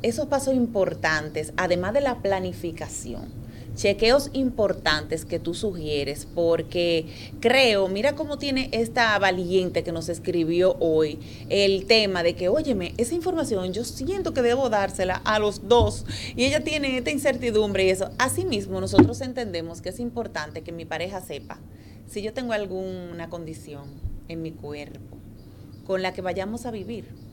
esos 0.00 0.26
pasos 0.26 0.54
importantes, 0.54 1.52
además 1.56 1.92
de 1.92 2.02
la 2.02 2.22
planificación? 2.22 3.40
chequeos 3.74 4.30
importantes 4.32 5.24
que 5.24 5.40
tú 5.40 5.54
sugieres, 5.54 6.28
porque 6.36 7.06
creo, 7.40 7.88
mira 7.88 8.14
cómo 8.14 8.38
tiene 8.38 8.68
esta 8.70 9.18
valiente 9.18 9.82
que 9.82 9.90
nos 9.90 10.08
escribió 10.08 10.76
hoy 10.78 11.18
el 11.48 11.86
tema 11.86 12.22
de 12.22 12.36
que, 12.36 12.48
óyeme, 12.48 12.94
esa 12.96 13.16
información 13.16 13.72
yo 13.72 13.82
siento 13.82 14.34
que 14.34 14.42
debo 14.42 14.70
dársela 14.70 15.16
a 15.16 15.40
los 15.40 15.66
dos 15.66 16.06
y 16.36 16.44
ella 16.44 16.62
tiene 16.62 16.96
esta 16.96 17.10
incertidumbre 17.10 17.86
y 17.86 17.90
eso. 17.90 18.10
Asimismo, 18.18 18.80
nosotros 18.80 19.20
entendemos 19.20 19.80
que 19.80 19.88
es 19.88 19.98
importante 19.98 20.62
que 20.62 20.70
mi 20.70 20.84
pareja 20.84 21.20
sepa 21.20 21.58
si 22.06 22.22
yo 22.22 22.32
tengo 22.32 22.52
alguna 22.52 23.30
condición 23.30 23.88
en 24.28 24.42
mi 24.42 24.52
cuerpo 24.52 25.18
con 25.84 26.02
la 26.02 26.12
que 26.12 26.22
vayamos 26.22 26.66
a 26.66 26.70
vivir 26.70 27.29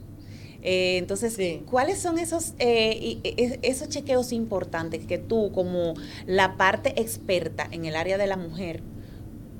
eh, 0.61 0.97
entonces, 0.97 1.37
¿cuáles 1.69 1.99
son 1.99 2.17
esos, 2.17 2.53
eh, 2.59 3.19
e, 3.23 3.59
esos 3.61 3.89
chequeos 3.89 4.31
importantes 4.31 5.05
que 5.05 5.17
tú, 5.17 5.51
como 5.53 5.93
la 6.25 6.57
parte 6.57 6.99
experta 6.99 7.67
en 7.71 7.85
el 7.85 7.95
área 7.95 8.17
de 8.17 8.27
la 8.27 8.37
mujer, 8.37 8.81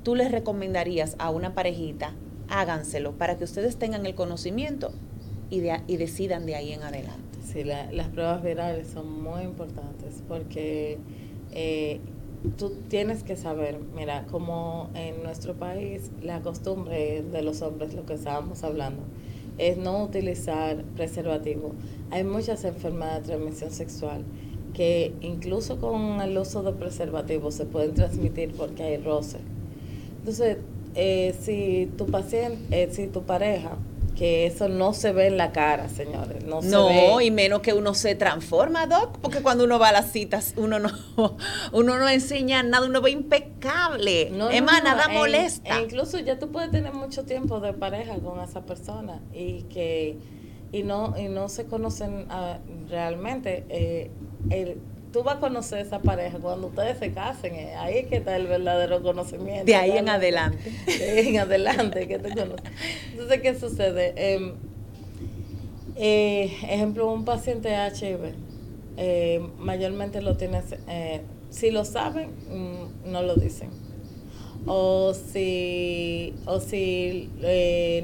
tú 0.02 0.14
les 0.14 0.30
recomendarías 0.30 1.16
a 1.18 1.30
una 1.30 1.54
parejita? 1.54 2.14
Háganselo 2.48 3.12
para 3.12 3.36
que 3.36 3.44
ustedes 3.44 3.76
tengan 3.76 4.06
el 4.06 4.14
conocimiento 4.14 4.92
y, 5.50 5.62
y 5.86 5.96
decidan 5.96 6.46
de 6.46 6.56
ahí 6.56 6.72
en 6.72 6.82
adelante. 6.82 7.38
Sí, 7.52 7.64
las 7.64 8.08
pruebas 8.08 8.42
virales 8.42 8.88
son 8.88 9.22
muy 9.22 9.42
importantes 9.42 10.22
porque 10.28 10.98
eh, 11.52 12.00
tú 12.58 12.72
tienes 12.88 13.22
que 13.22 13.36
saber, 13.36 13.78
mira, 13.94 14.26
como 14.30 14.90
en 14.94 15.22
nuestro 15.22 15.54
país 15.54 16.10
la 16.22 16.40
costumbre 16.40 17.22
de 17.22 17.42
los 17.42 17.62
hombres, 17.62 17.94
lo 17.94 18.04
que 18.04 18.14
estábamos 18.14 18.64
hablando, 18.64 19.02
es 19.58 19.76
no 19.76 20.04
utilizar 20.04 20.82
preservativo. 20.96 21.72
Hay 22.10 22.24
muchas 22.24 22.64
enfermedades 22.64 23.26
de 23.26 23.34
transmisión 23.34 23.70
sexual 23.70 24.24
que 24.72 25.12
incluso 25.20 25.78
con 25.80 26.20
el 26.20 26.38
uso 26.38 26.62
de 26.62 26.72
preservativos 26.72 27.54
se 27.54 27.64
pueden 27.64 27.94
transmitir 27.94 28.52
porque 28.52 28.84
hay 28.84 28.96
roce. 28.98 29.38
Entonces, 30.20 30.58
eh, 30.94 31.34
si 31.40 31.90
tu 31.96 32.06
paciente, 32.06 32.58
eh, 32.70 32.88
si 32.90 33.08
tu 33.08 33.22
pareja 33.22 33.76
que 34.18 34.46
eso 34.46 34.68
no 34.68 34.94
se 34.94 35.12
ve 35.12 35.28
en 35.28 35.36
la 35.36 35.52
cara, 35.52 35.88
señores. 35.88 36.44
No, 36.44 36.60
no 36.60 37.20
y 37.20 37.30
menos 37.30 37.60
que 37.60 37.72
uno 37.72 37.94
se 37.94 38.16
transforma, 38.16 38.88
Doc, 38.88 39.16
porque 39.18 39.42
cuando 39.42 39.62
uno 39.62 39.78
va 39.78 39.90
a 39.90 39.92
las 39.92 40.10
citas, 40.10 40.54
uno 40.56 40.80
no, 40.80 40.90
uno 41.72 41.98
no 41.98 42.08
enseña 42.08 42.64
nada, 42.64 42.84
uno 42.86 43.00
ve 43.00 43.12
impecable. 43.12 44.30
No, 44.30 44.50
es 44.50 44.60
más, 44.60 44.82
nada 44.82 45.04
e 45.08 45.14
molesta. 45.14 45.78
E 45.78 45.84
incluso 45.84 46.18
ya 46.18 46.36
tú 46.36 46.50
puedes 46.50 46.72
tener 46.72 46.92
mucho 46.92 47.24
tiempo 47.24 47.60
de 47.60 47.72
pareja 47.74 48.16
con 48.16 48.40
esa 48.40 48.62
persona 48.62 49.20
y 49.32 49.62
que 49.64 50.18
y 50.72 50.82
no 50.82 51.14
y 51.16 51.28
no 51.28 51.48
se 51.48 51.66
conocen 51.66 52.26
ah, 52.28 52.58
realmente. 52.90 53.66
Eh, 53.68 54.10
el, 54.50 54.80
tú 55.12 55.22
vas 55.22 55.36
a 55.36 55.40
conocer 55.40 55.80
esa 55.80 56.00
pareja 56.00 56.38
cuando 56.38 56.68
ustedes 56.68 56.98
se 56.98 57.12
casen. 57.12 57.54
Eh, 57.54 57.74
ahí 57.76 57.98
es 57.98 58.06
que 58.06 58.16
está 58.16 58.36
el 58.36 58.46
verdadero 58.46 59.02
conocimiento. 59.02 59.64
De 59.64 59.74
ahí 59.74 59.92
en 59.92 60.08
adelante. 60.08 60.70
De 60.86 61.10
ahí 61.10 61.28
en 61.28 61.38
adelante 61.38 62.06
que 62.06 62.18
te 62.18 62.30
conoces. 62.30 62.70
Entonces, 63.12 63.40
¿qué 63.40 63.54
sucede? 63.58 64.34
Em, 64.34 64.54
eh, 65.96 66.52
ejemplo, 66.68 67.10
un 67.12 67.24
paciente 67.24 67.70
HIV, 67.70 68.34
eh, 68.96 69.46
mayormente 69.58 70.22
lo 70.22 70.36
tienes, 70.36 70.64
si 71.50 71.70
lo 71.70 71.84
saben, 71.84 72.30
mm, 72.48 73.10
no 73.10 73.22
lo 73.22 73.34
dicen. 73.34 73.70
O 74.66 75.14
si, 75.14 76.34
o 76.46 76.60
si 76.60 77.30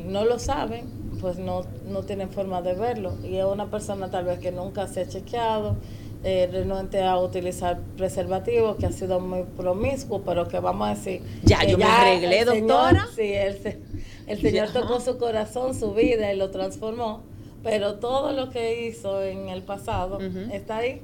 no 0.07 0.25
lo 0.25 0.39
saben, 0.39 0.87
pues 1.21 1.39
no, 1.39 1.63
no 1.89 2.03
tienen 2.03 2.31
forma 2.31 2.63
de 2.63 2.75
verlo. 2.75 3.15
Y 3.23 3.37
es 3.37 3.45
una 3.45 3.71
persona 3.71 4.11
tal 4.11 4.25
vez 4.25 4.39
que 4.39 4.51
nunca 4.51 4.87
se 4.87 5.03
ha 5.03 5.09
chequeado, 5.09 5.77
eh, 6.25 6.49
renuente 6.51 7.03
a 7.03 7.19
utilizar 7.19 7.79
preservativo, 7.97 8.77
que 8.77 8.87
ha 8.87 8.93
sido 8.93 9.21
muy 9.21 9.43
promiscuo, 9.43 10.23
pero 10.23 10.49
que 10.49 10.59
vamos 10.59 10.89
a 10.89 10.95
decir... 10.95 11.21
Ya, 11.43 11.65
yo 11.65 11.77
me 11.77 11.85
arreglé, 11.85 12.45
doctora. 12.47 13.07
sí, 13.15 13.33
el, 13.35 13.79
el 14.27 14.41
Señor 14.41 14.71
tocó 14.73 15.01
su 15.01 15.19
corazón, 15.19 15.75
su 15.75 15.93
vida 15.93 16.33
y 16.33 16.37
lo 16.39 16.51
transformó, 16.51 17.21
pero 17.63 17.97
todo 17.97 18.33
lo 18.33 18.49
que 18.49 18.87
hizo 18.89 19.23
en 19.23 19.51
el 19.51 19.63
pasado 19.63 20.19
está 20.51 20.79
ahí. 20.79 21.03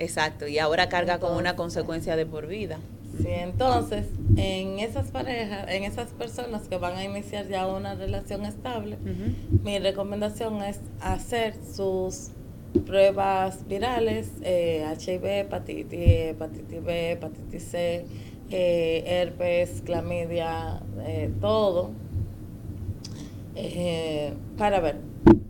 Exacto, 0.00 0.48
y 0.48 0.58
ahora 0.58 0.88
carga 0.88 1.20
con 1.20 1.36
una 1.36 1.54
consecuencia 1.54 2.16
de 2.16 2.26
por 2.26 2.48
vida. 2.48 2.78
Sí, 3.18 3.28
entonces, 3.28 4.06
en 4.36 4.78
esas 4.78 5.10
parejas, 5.10 5.66
en 5.68 5.84
esas 5.84 6.08
personas 6.10 6.62
que 6.68 6.76
van 6.76 6.96
a 6.96 7.04
iniciar 7.04 7.46
ya 7.48 7.66
una 7.66 7.94
relación 7.94 8.44
estable, 8.44 8.96
mi 9.62 9.78
recomendación 9.78 10.62
es 10.62 10.80
hacer 11.00 11.54
sus 11.74 12.30
pruebas 12.78 13.66
virales, 13.66 14.30
eh, 14.42 14.84
HIV, 14.98 15.24
hepatitis, 15.40 16.00
hepatitis 16.00 16.84
B, 16.84 17.12
hepatitis 17.12 17.62
C, 17.64 18.04
eh, 18.50 19.04
herpes, 19.06 19.82
clamidia, 19.84 20.80
eh, 21.06 21.30
todo, 21.40 21.90
eh, 23.56 24.34
para 24.56 24.80
ver, 24.80 24.96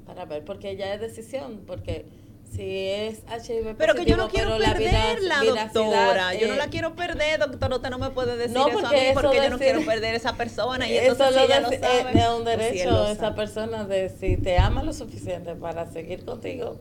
para 0.07 0.25
ver, 0.25 0.45
porque 0.45 0.77
ya 0.77 0.95
es 0.95 1.01
decisión, 1.01 1.63
porque 1.67 2.07
si 2.55 2.89
es 2.89 3.23
HIV 3.29 3.77
pero 3.79 3.95
que 3.95 4.05
yo 4.05 4.17
no 4.17 4.29
quiero 4.29 4.59
perderla 4.59 5.41
doctora 5.45 6.35
yo 6.35 6.49
no 6.49 6.57
la 6.57 6.67
quiero 6.67 6.97
perder 6.97 7.39
doctor 7.39 7.73
usted 7.75 7.91
no 7.91 7.99
me 7.99 8.11
puede 8.11 8.37
decir 8.37 8.57
eso 8.57 8.87
a 8.87 8.91
mí 8.91 8.99
porque 9.15 9.37
yo 9.37 9.51
no 9.51 9.59
quiero 9.59 9.85
perder 9.85 10.17
esa 10.17 10.35
persona 10.35 10.89
y 10.89 10.97
eso 10.97 11.13
entonces 11.13 11.49
lo 11.49 11.71
sabe, 11.79 12.11
es 12.19 12.29
un 12.29 12.45
derecho 12.45 13.07
esa 13.07 13.37
persona 13.37 13.85
de 13.85 14.09
si 14.09 14.37
te 14.37 14.59
ama 14.59 14.83
lo 14.83 14.93
suficiente 14.93 15.55
para 15.55 15.87
seguir 15.87 16.25
contigo 16.25 16.77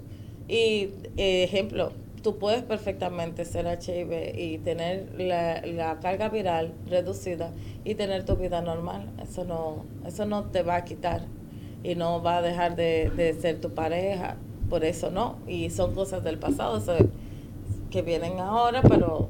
y 0.50 0.90
eh, 1.18 1.44
ejemplo, 1.44 1.92
tú 2.24 2.40
puedes 2.40 2.64
perfectamente 2.64 3.46
ser 3.46 3.68
HIV 3.68 4.36
y 4.36 4.58
tener 4.58 5.10
la, 5.18 5.62
la, 5.62 6.00
carga 6.00 6.30
viral 6.30 6.74
reducida 6.88 7.52
y 7.86 7.94
tener 7.94 8.26
tu 8.26 8.36
vida 8.36 8.62
normal. 8.62 9.12
Eso 9.22 9.46
no, 9.46 9.86
eso 10.08 10.26
no 10.26 10.46
te 10.46 10.64
va 10.64 10.78
a 10.78 10.86
quitar 10.86 11.22
y 11.84 11.94
no 11.94 12.22
va 12.24 12.38
a 12.38 12.42
dejar 12.42 12.76
de, 12.76 13.12
de 13.16 13.34
ser 13.36 13.62
tu 13.62 13.76
pareja. 13.76 14.38
Por 14.70 14.84
eso 14.84 15.12
no. 15.12 15.38
Y 15.48 15.70
son 15.70 15.94
cosas 15.94 16.24
del 16.24 16.40
pasado 16.40 16.82
que 17.92 18.02
vienen 18.02 18.40
ahora, 18.40 18.82
pero 18.82 19.30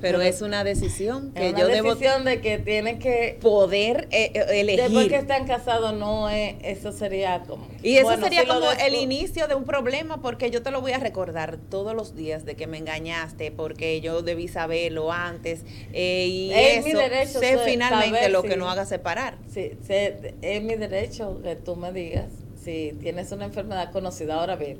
pero 0.00 0.20
es 0.20 0.42
una 0.42 0.64
decisión 0.64 1.32
que 1.32 1.50
una 1.50 1.58
yo 1.58 1.66
decisión 1.68 2.24
de 2.24 2.40
que 2.40 2.58
tienen 2.58 2.98
que 2.98 3.38
poder 3.40 4.08
eh, 4.10 4.32
eh, 4.34 4.60
elegir. 4.60 4.82
Después 4.82 5.08
que 5.08 5.16
están 5.16 5.46
casados, 5.46 5.94
no 5.94 6.28
es, 6.28 6.56
eso 6.62 6.92
sería 6.92 7.42
como. 7.42 7.66
Y 7.82 7.96
eso 7.96 8.16
sería 8.18 8.46
como 8.46 8.70
el 8.72 8.94
inicio 8.94 9.46
de 9.48 9.54
un 9.54 9.64
problema, 9.64 10.20
porque 10.20 10.50
yo 10.50 10.62
te 10.62 10.70
lo 10.70 10.80
voy 10.80 10.92
a 10.92 10.98
recordar 10.98 11.58
todos 11.70 11.94
los 11.94 12.14
días 12.14 12.44
de 12.44 12.54
que 12.54 12.66
me 12.66 12.78
engañaste, 12.78 13.50
porque 13.50 14.00
yo 14.00 14.22
debí 14.22 14.48
saberlo 14.48 15.12
antes. 15.12 15.64
Eh, 15.92 16.26
y 16.26 16.52
es 16.52 16.84
mi 16.84 16.92
derecho 16.92 17.40
sé 17.40 17.58
finalmente 17.64 18.28
lo 18.28 18.42
que 18.42 18.56
no 18.56 18.68
haga 18.68 18.84
separar. 18.84 19.38
Sí, 19.52 19.72
es 19.88 20.62
mi 20.62 20.74
derecho 20.74 21.40
que 21.42 21.56
tú 21.56 21.76
me 21.76 21.92
digas 21.92 22.26
si 22.62 22.96
tienes 23.00 23.30
una 23.32 23.44
enfermedad 23.44 23.92
conocida. 23.92 24.40
Ahora 24.40 24.56
bien, 24.56 24.78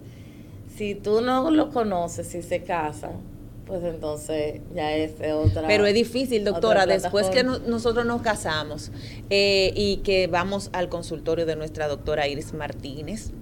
si 0.76 0.94
tú 0.94 1.20
no 1.20 1.50
lo 1.50 1.70
conoces, 1.70 2.28
si 2.28 2.42
se 2.42 2.62
casan 2.62 3.33
pues 3.66 3.82
entonces 3.84 4.60
ya 4.74 4.94
es 4.94 5.12
otra. 5.32 5.66
Pero 5.66 5.86
es 5.86 5.94
difícil, 5.94 6.44
doctora, 6.44 6.86
después 6.86 7.28
que 7.28 7.44
nosotros 7.44 8.04
nos 8.04 8.22
casamos 8.22 8.92
eh, 9.30 9.72
y 9.74 9.98
que 9.98 10.26
vamos 10.26 10.70
al 10.72 10.88
consultorio 10.88 11.46
de 11.46 11.56
nuestra 11.56 11.88
doctora 11.88 12.28
Iris 12.28 12.52
Martínez. 12.52 13.32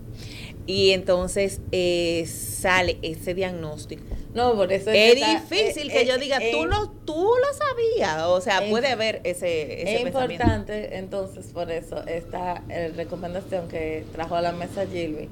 Y 0.64 0.90
entonces 0.90 1.60
eh, 1.72 2.24
sale 2.28 2.98
ese 3.02 3.34
diagnóstico. 3.34 4.04
No, 4.32 4.54
por 4.54 4.72
eso 4.72 4.90
es, 4.90 5.16
difícil 5.16 5.90
que 5.90 6.06
yo 6.06 6.16
diga, 6.18 6.38
tú 6.52 6.66
no, 6.66 6.90
tú 7.04 7.14
lo 7.14 7.52
sabías. 7.52 8.22
O 8.28 8.40
sea, 8.40 8.62
puede 8.70 8.88
haber 8.88 9.20
ese, 9.24 9.82
ese 9.82 9.96
Es 9.96 10.06
importante, 10.06 10.98
entonces, 10.98 11.46
por 11.46 11.70
eso, 11.70 12.06
esta 12.06 12.62
eh, 12.68 12.92
recomendación 12.94 13.66
que 13.66 14.04
trajo 14.12 14.36
a 14.36 14.40
la 14.40 14.52
mesa 14.52 14.86
Gilby, 14.86 15.28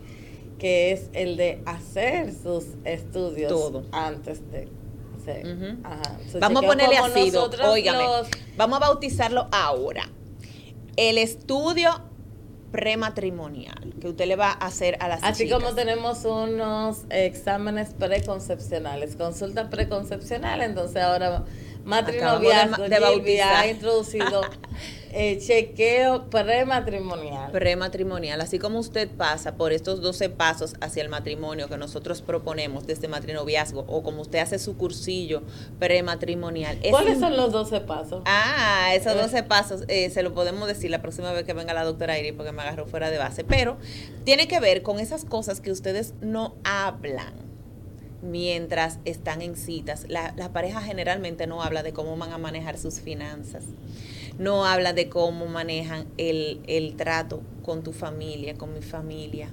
que 0.59 0.91
es 0.93 1.11
el 1.13 1.37
de 1.37 1.63
hacer 1.65 2.35
sus 2.35 2.65
estudios 2.85 3.85
antes 3.93 4.51
de 4.51 4.69
vamos 6.41 6.65
a 6.65 6.67
ponerle 6.67 6.99
así, 6.99 7.33
óigame, 7.65 8.05
vamos 8.57 8.77
a 8.77 8.81
bautizarlo 8.81 9.49
ahora. 9.53 10.09
El 10.97 11.19
estudio 11.19 12.03
prematrimonial 12.71 13.95
que 14.01 14.09
usted 14.09 14.27
le 14.27 14.37
va 14.37 14.51
a 14.51 14.67
hacer 14.67 14.97
a 15.01 15.09
las 15.09 15.23
Así 15.23 15.49
como 15.49 15.75
tenemos 15.75 16.25
unos 16.25 17.05
exámenes 17.11 17.91
preconcepcionales, 17.99 19.17
consulta 19.17 19.71
preconcepcional, 19.71 20.63
entonces 20.63 21.03
ahora 21.03 21.45
matrinoviazgo 21.85 22.85
de, 22.85 23.21
de 23.23 23.43
ha 23.43 23.67
introducido 23.67 24.43
eh, 25.13 25.39
chequeo 25.39 26.31
prematrimonial. 26.31 27.51
Prematrimonial, 27.53 28.41
así 28.41 28.59
como 28.59 28.79
usted 28.79 29.09
pasa 29.09 29.57
por 29.57 29.73
estos 29.73 30.01
12 30.01 30.31
pasos 30.31 30.75
hacia 30.81 31.03
el 31.03 31.09
matrimonio 31.09 31.69
que 31.69 31.77
nosotros 31.77 32.23
proponemos 32.23 32.87
desde 32.87 33.09
matrinoviazgo 33.09 33.85
o 33.89 34.03
como 34.03 34.23
usted 34.23 34.39
hace 34.39 34.59
su 34.59 34.77
cursillo 34.77 35.43
prematrimonial. 35.79 36.79
¿Cuáles 36.91 37.21
son 37.21 37.37
los 37.37 37.53
12 37.53 37.81
pasos? 37.81 38.23
Ah, 38.27 38.93
esos 38.95 39.15
12 39.15 39.39
eh. 39.39 39.43
pasos 39.43 39.85
eh, 39.89 40.11
se 40.11 40.23
lo 40.23 40.33
podemos 40.35 40.69
decir 40.69 40.91
la 40.91 41.03
próxima 41.03 41.33
vez 41.33 41.45
que 41.45 41.53
venga 41.53 41.75
la 41.75 41.85
doctora 41.85 42.19
Iris 42.19 42.33
porque 42.33 42.53
me 42.53 42.63
agarró 42.63 42.87
fuera 42.87 43.11
de 43.11 43.19
base, 43.19 43.45
pero 43.45 43.77
tiene 44.25 44.49
que 44.49 44.61
ver 44.61 44.83
con 44.83 45.01
esas 45.01 45.25
cosas 45.25 45.61
que 45.61 45.73
ustedes 45.73 46.15
no 46.21 46.55
hablan 46.65 47.50
mientras 48.23 48.99
están 49.05 49.43
en 49.43 49.57
citas. 49.57 50.07
La, 50.09 50.35
la, 50.37 50.53
pareja 50.53 50.81
generalmente 50.83 51.47
no 51.47 51.63
habla 51.63 51.83
de 51.83 51.93
cómo 51.93 52.17
van 52.17 52.33
a 52.33 52.39
manejar 52.39 52.79
sus 52.79 53.01
finanzas, 53.01 53.65
no 54.39 54.67
habla 54.67 54.93
de 54.93 55.09
cómo 55.09 55.47
manejan 55.47 56.07
el, 56.17 56.61
el 56.67 56.97
trato 56.97 57.43
con 57.63 57.83
tu 57.83 57.93
familia, 57.93 58.55
con 58.55 58.75
mi 58.75 58.83
familia. 58.83 59.51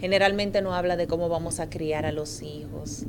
Generalmente 0.00 0.60
no 0.60 0.74
habla 0.74 0.96
de 0.96 1.06
cómo 1.06 1.28
vamos 1.28 1.60
a 1.60 1.70
criar 1.70 2.04
a 2.04 2.12
los 2.12 2.42
hijos. 2.42 3.04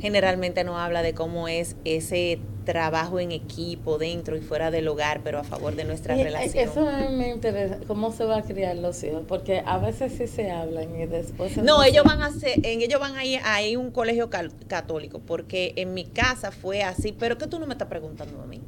Generalmente 0.00 0.64
no 0.64 0.78
habla 0.78 1.02
de 1.02 1.14
cómo 1.14 1.48
es 1.48 1.76
ese 1.84 2.40
trabajo 2.64 3.20
en 3.20 3.32
equipo 3.32 3.98
dentro 3.98 4.36
y 4.36 4.40
fuera 4.40 4.70
del 4.70 4.88
hogar, 4.88 5.20
pero 5.22 5.38
a 5.38 5.44
favor 5.44 5.74
de 5.76 5.84
nuestra 5.84 6.14
relación. 6.14 6.68
Eso 6.68 6.86
me 7.10 7.30
interesa, 7.30 7.78
cómo 7.86 8.12
se 8.12 8.24
va 8.24 8.38
a 8.38 8.42
criar 8.42 8.76
los 8.76 9.02
hijos, 9.02 9.22
porque 9.26 9.62
a 9.64 9.78
veces 9.78 10.12
sí 10.16 10.26
se 10.26 10.50
hablan 10.50 10.94
y 10.98 11.06
después... 11.06 11.56
No, 11.56 11.82
ellos 11.82 12.04
van 12.04 12.22
a 12.22 12.30
ser, 12.30 12.64
en 12.64 12.80
ellos 12.80 13.00
van 13.00 13.16
a 13.16 13.24
ir 13.24 13.40
a 13.44 13.58
un 13.78 13.90
colegio 13.90 14.30
católico, 14.30 15.20
porque 15.20 15.72
en 15.76 15.94
mi 15.94 16.04
casa 16.04 16.52
fue 16.52 16.82
así, 16.82 17.12
pero 17.12 17.38
que 17.38 17.46
tú 17.46 17.58
no 17.58 17.66
me 17.66 17.74
estás 17.74 17.88
preguntando 17.88 18.40
a 18.42 18.46
mí. 18.46 18.60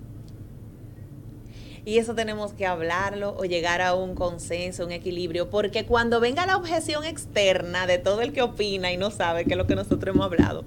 Y 1.85 1.99
eso 1.99 2.15
tenemos 2.15 2.53
que 2.53 2.65
hablarlo 2.65 3.35
o 3.37 3.45
llegar 3.45 3.81
a 3.81 3.95
un 3.95 4.15
consenso, 4.15 4.85
un 4.85 4.93
equilibrio, 4.93 5.51
porque 5.51 5.85
cuando 5.85 6.21
venga 6.21 6.47
la 6.47 6.57
objeción 6.57 7.05
externa 7.05 7.89
de 7.89 7.99
todo 7.99 8.21
el 8.23 8.33
que 8.33 8.43
opina 8.43 8.93
y 8.93 8.97
no 8.97 9.11
sabe 9.11 9.45
qué 9.45 9.53
es 9.53 9.57
lo 9.57 9.67
que 9.67 9.75
nosotros 9.75 10.15
hemos 10.15 10.27
hablado, 10.27 10.65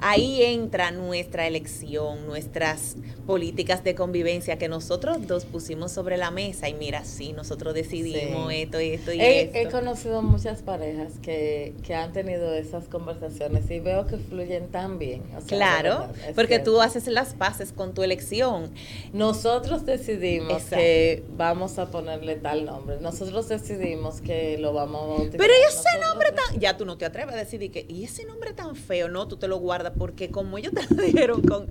ahí 0.00 0.42
entra 0.42 0.90
nuestra 0.90 1.46
elección, 1.46 2.26
nuestras 2.26 2.96
políticas 3.28 3.84
de 3.84 3.94
convivencia 3.94 4.58
que 4.58 4.68
nosotros 4.68 5.26
dos 5.28 5.44
pusimos 5.44 5.92
sobre 5.92 6.16
la 6.16 6.32
mesa 6.32 6.68
y 6.68 6.74
mira, 6.74 7.04
sí, 7.04 7.32
nosotros 7.32 7.72
decidimos 7.72 8.52
esto 8.52 8.80
y 8.80 8.90
esto 8.90 9.12
y 9.12 9.20
esto. 9.20 9.58
He 9.58 9.68
conocido 9.68 10.22
muchas 10.22 10.62
parejas 10.62 11.12
que, 11.22 11.74
que 11.84 11.94
han 11.94 12.12
tenido 12.12 12.52
esas 12.54 12.88
conversaciones 12.88 13.70
y 13.70 13.78
veo 13.78 14.08
que 14.08 14.16
fluyen 14.16 14.66
tan 14.68 14.98
bien. 14.98 15.22
claro, 15.46 16.08
porque 16.34 16.58
tú 16.58 16.80
haces 16.80 17.06
las 17.06 17.34
paces 17.34 17.70
con 17.70 17.94
tu 17.94 18.02
elección. 18.02 18.72
Nosotros 19.12 19.86
decidimos 19.86 20.55
que 20.64 21.24
vamos 21.36 21.78
a 21.78 21.90
ponerle 21.90 22.36
tal 22.36 22.64
nombre. 22.64 22.98
Nosotros 23.00 23.48
decidimos 23.48 24.20
que 24.20 24.58
lo 24.58 24.72
vamos 24.72 25.02
a 25.02 25.22
utilizar. 25.22 25.38
Pero 25.38 25.52
ese 25.68 25.88
nombre 26.06 26.32
tan... 26.32 26.60
Ya 26.60 26.76
tú 26.76 26.84
no 26.84 26.96
te 26.98 27.04
atreves 27.04 27.34
a 27.34 27.38
decidir 27.38 27.70
que... 27.70 27.86
Y 27.88 28.04
ese 28.04 28.24
nombre 28.24 28.52
tan 28.52 28.76
feo, 28.76 29.08
no, 29.08 29.28
tú 29.28 29.36
te 29.36 29.48
lo 29.48 29.58
guardas 29.58 29.92
porque 29.96 30.30
como 30.30 30.58
ellos 30.58 30.72
te 30.72 30.94
lo 30.94 31.02
dijeron 31.02 31.42
con, 31.42 31.68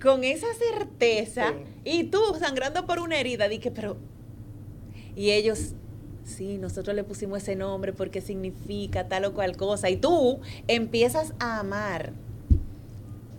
con 0.00 0.24
esa 0.24 0.48
certeza 0.54 1.54
y 1.84 2.04
tú 2.04 2.20
sangrando 2.38 2.86
por 2.86 2.98
una 2.98 3.18
herida, 3.18 3.48
dije, 3.48 3.70
pero... 3.70 3.96
Y 5.14 5.32
ellos, 5.32 5.74
sí, 6.24 6.58
nosotros 6.58 6.96
le 6.96 7.04
pusimos 7.04 7.42
ese 7.42 7.54
nombre 7.54 7.92
porque 7.92 8.20
significa 8.20 9.08
tal 9.08 9.26
o 9.26 9.34
cual 9.34 9.56
cosa. 9.56 9.90
Y 9.90 9.96
tú 9.96 10.40
empiezas 10.68 11.34
a 11.38 11.60
amar 11.60 12.14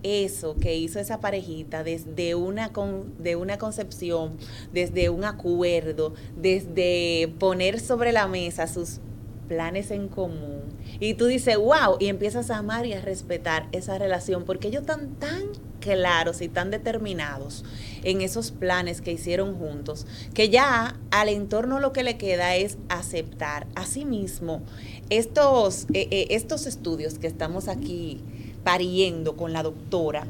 eso 0.04 0.54
que 0.54 0.76
hizo 0.76 1.00
esa 1.00 1.18
parejita 1.18 1.82
desde 1.82 2.36
una, 2.36 2.70
de 3.18 3.34
una 3.34 3.58
concepción, 3.58 4.36
desde 4.72 5.08
un 5.08 5.24
acuerdo, 5.24 6.14
desde 6.36 7.34
poner 7.38 7.80
sobre 7.80 8.12
la 8.12 8.28
mesa 8.28 8.68
sus 8.68 9.00
planes 9.48 9.90
en 9.90 10.08
común. 10.08 10.62
Y 11.00 11.14
tú 11.14 11.26
dices, 11.26 11.56
wow, 11.56 11.96
y 11.98 12.06
empiezas 12.08 12.50
a 12.50 12.58
amar 12.58 12.86
y 12.86 12.92
a 12.92 13.00
respetar 13.00 13.68
esa 13.72 13.98
relación 13.98 14.44
porque 14.44 14.68
ellos 14.68 14.82
están 14.82 15.14
tan 15.16 15.42
claros 15.80 16.40
y 16.40 16.48
tan 16.48 16.70
determinados 16.70 17.62
en 18.04 18.22
esos 18.22 18.50
planes 18.52 19.02
que 19.02 19.12
hicieron 19.12 19.54
juntos, 19.56 20.06
que 20.32 20.48
ya 20.48 20.98
al 21.10 21.28
entorno 21.28 21.78
lo 21.78 21.92
que 21.92 22.02
le 22.02 22.16
queda 22.16 22.56
es 22.56 22.78
aceptar. 22.88 23.66
Asimismo, 23.74 24.62
estos, 25.10 25.84
eh, 25.92 26.08
eh, 26.10 26.26
estos 26.30 26.66
estudios 26.66 27.18
que 27.18 27.26
estamos 27.26 27.68
aquí 27.68 28.22
pariendo 28.64 29.36
con 29.36 29.52
la 29.52 29.62
doctora, 29.62 30.26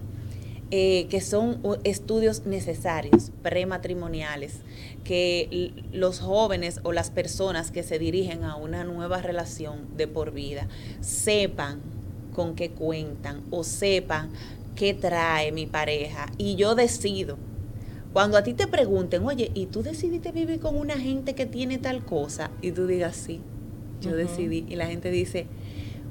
eh, 0.70 1.06
que 1.08 1.20
son 1.20 1.60
estudios 1.84 2.46
necesarios, 2.46 3.30
prematrimoniales, 3.42 4.60
que 5.04 5.72
los 5.92 6.20
jóvenes 6.20 6.80
o 6.82 6.92
las 6.92 7.10
personas 7.10 7.70
que 7.70 7.82
se 7.82 7.98
dirigen 7.98 8.44
a 8.44 8.56
una 8.56 8.84
nueva 8.84 9.22
relación 9.22 9.96
de 9.96 10.08
por 10.08 10.32
vida 10.32 10.66
sepan 11.00 11.80
con 12.34 12.56
qué 12.56 12.70
cuentan 12.70 13.42
o 13.50 13.62
sepan 13.62 14.30
qué 14.74 14.94
trae 14.94 15.52
mi 15.52 15.66
pareja 15.66 16.26
y 16.36 16.56
yo 16.56 16.74
decido. 16.74 17.36
Cuando 18.12 18.38
a 18.38 18.42
ti 18.44 18.54
te 18.54 18.66
pregunten, 18.66 19.24
oye, 19.24 19.50
¿y 19.54 19.66
tú 19.66 19.82
decidiste 19.82 20.30
vivir 20.30 20.60
con 20.60 20.76
una 20.76 20.98
gente 20.98 21.34
que 21.34 21.46
tiene 21.46 21.78
tal 21.78 22.04
cosa? 22.04 22.50
Y 22.62 22.70
tú 22.70 22.86
digas, 22.86 23.16
sí, 23.16 23.40
yo 24.00 24.14
decidí. 24.14 24.64
Y 24.68 24.76
la 24.76 24.86
gente 24.86 25.10
dice, 25.10 25.46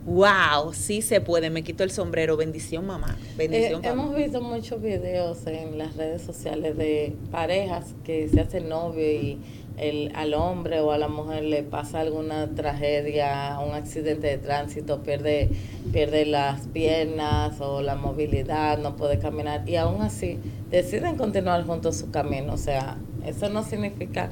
wow, 0.06 0.74
sí 0.74 1.02
se 1.02 1.22
puede, 1.22 1.50
me 1.50 1.64
quito 1.64 1.84
el 1.84 1.92
sombrero, 1.92 2.38
bendición 2.38 2.86
mamá, 2.86 3.18
bendición 3.38 3.84
eh, 3.84 3.88
Hemos 3.90 4.16
visto 4.16 4.42
muchos 4.42 4.82
videos 4.82 5.46
en 5.48 5.78
las 5.78 5.96
redes 5.96 6.22
sociales 6.22 6.78
de 6.78 7.16
parejas 7.32 7.94
que 8.04 8.28
se 8.28 8.42
hacen 8.42 8.70
novio 8.70 9.10
y 9.10 9.40
el, 9.78 10.12
al 10.16 10.34
hombre 10.34 10.82
o 10.82 10.92
a 10.92 10.98
la 10.98 11.08
mujer 11.08 11.44
le 11.44 11.64
pasa 11.64 12.02
alguna 12.02 12.54
tragedia, 12.54 13.58
un 13.66 13.74
accidente 13.74 14.28
de 14.28 14.38
tránsito, 14.38 15.02
pierde, 15.02 15.50
pierde 15.92 16.26
las 16.26 16.68
piernas 16.68 17.60
o 17.60 17.82
la 17.82 17.96
movilidad, 17.96 18.78
no 18.78 18.96
puede 18.96 19.20
caminar 19.20 19.68
y 19.68 19.78
aún 19.78 20.02
así 20.02 20.40
deciden 20.70 21.16
continuar 21.16 21.66
juntos 21.66 21.98
su 21.98 22.12
camino. 22.12 22.54
O 22.54 22.58
sea, 22.58 22.98
eso 23.26 23.50
no 23.50 23.64
significa 23.64 24.30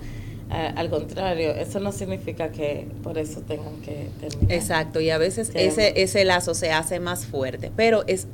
al 0.52 0.90
contrario, 0.90 1.52
eso 1.52 1.80
no 1.80 1.92
significa 1.92 2.52
que 2.52 2.88
por 3.04 3.18
eso 3.18 3.42
tengan 3.42 3.82
que 3.82 4.10
terminar. 4.20 4.52
Exacto, 4.52 5.00
y 5.00 5.10
a 5.10 5.18
veces 5.18 5.52
ese, 5.54 6.02
ese 6.02 6.26
lazo 6.26 6.54
se 6.54 6.72
hace 6.72 7.00
más 7.00 7.26
fuerte, 7.26 7.72
pero 7.76 8.04
es, 8.08 8.28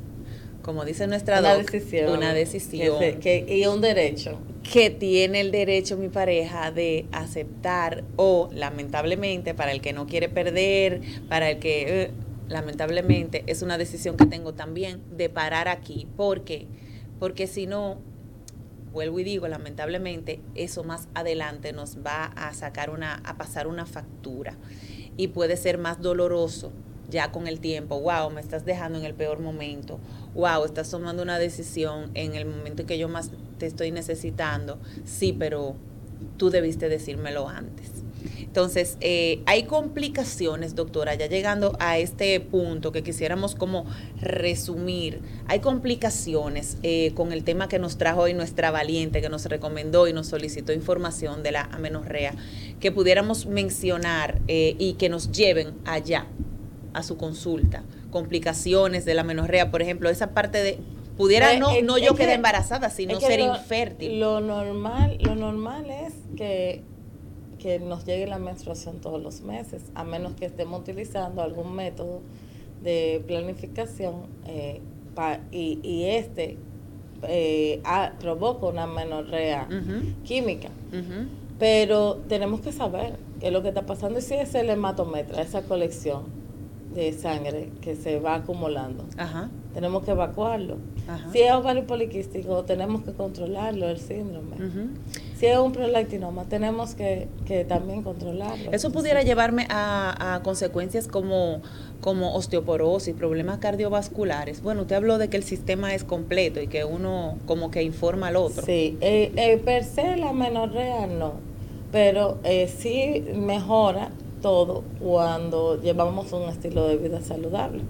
como 0.62 0.84
dice 0.84 1.06
nuestra 1.06 1.38
una 1.38 1.56
decisión, 1.56 2.12
una 2.12 2.34
decisión. 2.34 2.96
y 3.46 3.66
un 3.66 3.80
derecho. 3.80 4.38
Que 4.70 4.90
tiene 4.90 5.40
el 5.40 5.50
derecho 5.50 5.96
mi 5.96 6.08
pareja 6.08 6.72
de 6.72 7.06
aceptar 7.12 8.04
o, 8.16 8.50
lamentablemente, 8.52 9.54
para 9.54 9.72
el 9.72 9.80
que 9.80 9.92
no 9.92 10.06
quiere 10.06 10.28
perder, 10.28 11.00
para 11.28 11.50
el 11.50 11.58
que, 11.58 12.02
eh, 12.02 12.10
lamentablemente, 12.48 13.44
es 13.46 13.62
una 13.62 13.78
decisión 13.78 14.16
que 14.16 14.26
tengo 14.26 14.52
también 14.52 15.00
de 15.16 15.30
parar 15.30 15.68
aquí. 15.68 16.06
¿Por 16.16 16.44
qué? 16.44 16.66
Porque 17.18 17.46
si 17.46 17.66
no, 17.66 17.98
vuelvo 18.98 19.20
y 19.20 19.22
digo, 19.22 19.46
lamentablemente, 19.46 20.40
eso 20.56 20.82
más 20.82 21.06
adelante 21.14 21.72
nos 21.72 21.98
va 21.98 22.24
a 22.24 22.52
sacar 22.52 22.90
una, 22.90 23.14
a 23.24 23.36
pasar 23.36 23.68
una 23.68 23.86
factura 23.86 24.56
y 25.16 25.28
puede 25.28 25.56
ser 25.56 25.78
más 25.78 26.02
doloroso 26.02 26.72
ya 27.08 27.30
con 27.30 27.46
el 27.46 27.60
tiempo, 27.60 28.00
wow, 28.00 28.28
me 28.28 28.40
estás 28.40 28.64
dejando 28.64 28.98
en 28.98 29.04
el 29.04 29.14
peor 29.14 29.38
momento, 29.38 30.00
wow, 30.34 30.64
estás 30.64 30.90
tomando 30.90 31.22
una 31.22 31.38
decisión 31.38 32.10
en 32.14 32.34
el 32.34 32.44
momento 32.44 32.86
que 32.86 32.98
yo 32.98 33.08
más 33.08 33.30
te 33.58 33.66
estoy 33.66 33.92
necesitando, 33.92 34.80
sí, 35.04 35.32
pero 35.32 35.76
tú 36.36 36.50
debiste 36.50 36.88
decírmelo 36.88 37.48
antes. 37.48 38.02
Entonces, 38.40 38.96
eh, 39.00 39.42
hay 39.46 39.64
complicaciones, 39.64 40.74
doctora, 40.74 41.14
ya 41.14 41.26
llegando 41.26 41.76
a 41.80 41.98
este 41.98 42.40
punto 42.40 42.92
que 42.92 43.02
quisiéramos 43.02 43.54
como 43.54 43.86
resumir, 44.20 45.20
hay 45.46 45.60
complicaciones 45.60 46.78
eh, 46.82 47.12
con 47.14 47.32
el 47.32 47.44
tema 47.44 47.68
que 47.68 47.78
nos 47.78 47.98
trajo 47.98 48.22
hoy 48.22 48.34
nuestra 48.34 48.70
valiente, 48.70 49.20
que 49.20 49.28
nos 49.28 49.44
recomendó 49.46 50.08
y 50.08 50.12
nos 50.12 50.28
solicitó 50.28 50.72
información 50.72 51.42
de 51.42 51.52
la 51.52 51.62
amenorrea, 51.62 52.34
que 52.80 52.92
pudiéramos 52.92 53.46
mencionar 53.46 54.40
eh, 54.48 54.74
y 54.78 54.94
que 54.94 55.08
nos 55.08 55.30
lleven 55.30 55.74
allá 55.84 56.26
a 56.94 57.02
su 57.02 57.16
consulta. 57.16 57.84
Complicaciones 58.10 59.04
de 59.04 59.14
la 59.14 59.20
amenorrea, 59.20 59.70
por 59.70 59.82
ejemplo, 59.82 60.08
esa 60.08 60.30
parte 60.30 60.62
de 60.62 60.78
pudiera 61.18 61.58
no, 61.58 61.68
no 61.82 61.98
yo 61.98 62.14
quedar 62.14 62.34
embarazada, 62.34 62.90
sino 62.90 63.20
ser 63.20 63.40
infértil. 63.40 64.20
Lo 64.20 64.40
normal, 64.40 65.18
lo 65.20 65.34
normal 65.34 65.90
es 65.90 66.14
que 66.36 66.82
que 67.58 67.78
nos 67.78 68.04
llegue 68.04 68.26
la 68.26 68.38
menstruación 68.38 69.00
todos 69.00 69.22
los 69.22 69.42
meses, 69.42 69.82
a 69.94 70.04
menos 70.04 70.34
que 70.34 70.46
estemos 70.46 70.80
utilizando 70.80 71.42
algún 71.42 71.74
método 71.74 72.20
de 72.82 73.22
planificación 73.26 74.26
eh, 74.46 74.80
y, 75.50 75.80
y, 75.82 76.04
este 76.04 76.56
eh, 77.22 77.82
provoca 78.20 78.66
una 78.66 78.86
menorrea 78.86 79.68
química. 80.24 80.68
Pero 81.58 82.18
tenemos 82.28 82.60
que 82.60 82.70
saber 82.70 83.16
qué 83.40 83.48
es 83.48 83.52
lo 83.52 83.62
que 83.62 83.68
está 83.68 83.84
pasando 83.84 84.20
y 84.20 84.22
si 84.22 84.34
es 84.34 84.54
el 84.54 84.70
hematometra, 84.70 85.42
esa 85.42 85.62
colección 85.62 86.24
de 86.94 87.12
sangre 87.12 87.70
que 87.80 87.96
se 87.96 88.20
va 88.20 88.36
acumulando. 88.36 89.04
Tenemos 89.74 90.04
que 90.04 90.12
evacuarlo. 90.12 90.76
Si 91.32 91.40
es 91.40 91.52
ovario 91.52 91.86
poliquístico, 91.86 92.64
tenemos 92.64 93.02
que 93.02 93.12
controlarlo, 93.12 93.88
el 93.88 93.98
síndrome. 93.98 94.56
Si 95.38 95.46
es 95.46 95.56
un 95.56 95.70
prolactinoma, 95.70 96.46
tenemos 96.46 96.96
que, 96.96 97.28
también 97.68 98.02
controlarlo. 98.02 98.72
Eso 98.72 98.90
pudiera 98.90 99.22
llevarme 99.22 99.68
a, 99.70 100.40
consecuencias 100.42 101.06
como, 101.06 101.62
como 102.00 102.34
osteoporosis, 102.34 103.14
problemas 103.14 103.58
cardiovasculares. 103.58 104.62
Bueno, 104.62 104.82
usted 104.82 104.96
habló 104.96 105.16
de 105.18 105.28
que 105.28 105.36
el 105.36 105.44
sistema 105.44 105.94
es 105.94 106.02
completo 106.02 106.60
y 106.60 106.66
que 106.66 106.84
uno 106.84 107.38
como 107.46 107.70
que 107.70 107.84
informa 107.84 108.28
al 108.28 108.36
otro. 108.36 108.64
Sí, 108.64 108.98
eh, 109.00 109.30
eh, 109.36 109.62
per 109.64 109.84
se 109.84 110.16
la 110.16 110.32
menorrea 110.32 111.06
no, 111.06 111.34
pero 111.92 112.38
eh, 112.42 112.66
sí 112.66 113.24
mejora 113.32 114.10
todo 114.42 114.82
cuando 114.98 115.80
llevamos 115.80 116.32
un 116.32 116.48
estilo 116.48 116.88
de 116.88 116.96
vida 116.96 117.20
saludable. 117.20 117.82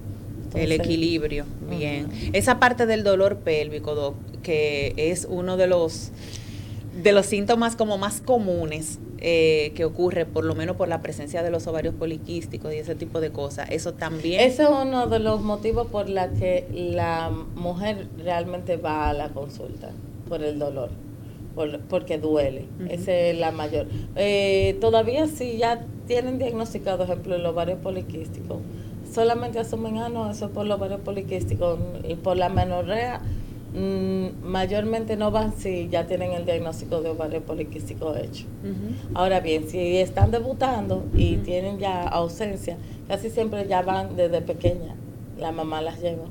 el 0.54 0.72
equilibrio, 0.72 1.46
bien. 1.70 2.10
Esa 2.34 2.60
parte 2.60 2.84
del 2.84 3.04
dolor 3.04 3.38
pélvico, 3.38 4.14
que 4.42 4.92
es 4.96 5.26
uno 5.30 5.56
de 5.56 5.66
los 5.66 6.12
de 7.02 7.12
los 7.12 7.26
síntomas 7.26 7.76
como 7.76 7.98
más 7.98 8.20
comunes 8.20 8.98
eh, 9.18 9.72
que 9.74 9.84
ocurre, 9.84 10.26
por 10.26 10.44
lo 10.44 10.54
menos 10.54 10.76
por 10.76 10.88
la 10.88 11.00
presencia 11.00 11.42
de 11.42 11.50
los 11.50 11.66
ovarios 11.66 11.94
poliquísticos 11.94 12.72
y 12.74 12.76
ese 12.76 12.94
tipo 12.94 13.20
de 13.20 13.30
cosas, 13.30 13.68
eso 13.70 13.94
también. 13.94 14.40
Ese 14.40 14.64
es 14.64 14.68
uno 14.68 15.06
de 15.06 15.18
los 15.18 15.40
motivos 15.40 15.86
por 15.86 16.08
la 16.08 16.30
que 16.30 16.66
la 16.72 17.30
mujer 17.54 18.08
realmente 18.18 18.76
va 18.76 19.10
a 19.10 19.12
la 19.12 19.28
consulta, 19.30 19.90
por 20.28 20.42
el 20.42 20.58
dolor 20.58 20.90
porque 21.88 22.18
duele. 22.18 22.66
Esa 22.88 23.12
es 23.12 23.38
la 23.38 23.50
mayor. 23.50 23.86
Eh, 24.14 24.76
todavía 24.80 25.26
si 25.26 25.56
ya 25.56 25.84
tienen 26.06 26.38
diagnosticado, 26.38 27.02
ejemplo, 27.02 27.34
el 27.34 27.44
ovario 27.44 27.78
poliquístico, 27.78 28.60
solamente 29.12 29.58
asumen, 29.58 29.98
ah, 29.98 30.08
no, 30.08 30.30
eso 30.30 30.46
es 30.46 30.50
por 30.52 30.66
el 30.66 30.72
ovario 30.72 30.98
poliquístico 30.98 31.78
y 32.08 32.14
por 32.14 32.36
la 32.36 32.48
menorrea 32.48 33.20
mm, 33.74 34.44
mayormente 34.44 35.16
no 35.16 35.30
van 35.30 35.52
si 35.56 35.88
ya 35.88 36.06
tienen 36.06 36.32
el 36.32 36.44
diagnóstico 36.44 37.00
de 37.00 37.10
ovario 37.10 37.42
poliquístico 37.42 38.14
hecho. 38.16 38.46
Ahora 39.14 39.40
bien, 39.40 39.68
si 39.68 39.98
están 39.98 40.30
debutando 40.30 41.04
y 41.14 41.36
tienen 41.36 41.78
ya 41.78 42.02
ausencia, 42.02 42.76
casi 43.08 43.30
siempre 43.30 43.66
ya 43.68 43.82
van 43.82 44.16
desde 44.16 44.40
pequeña. 44.42 44.94
La 45.38 45.52
mamá 45.52 45.80
las 45.80 46.00
lleva, 46.00 46.26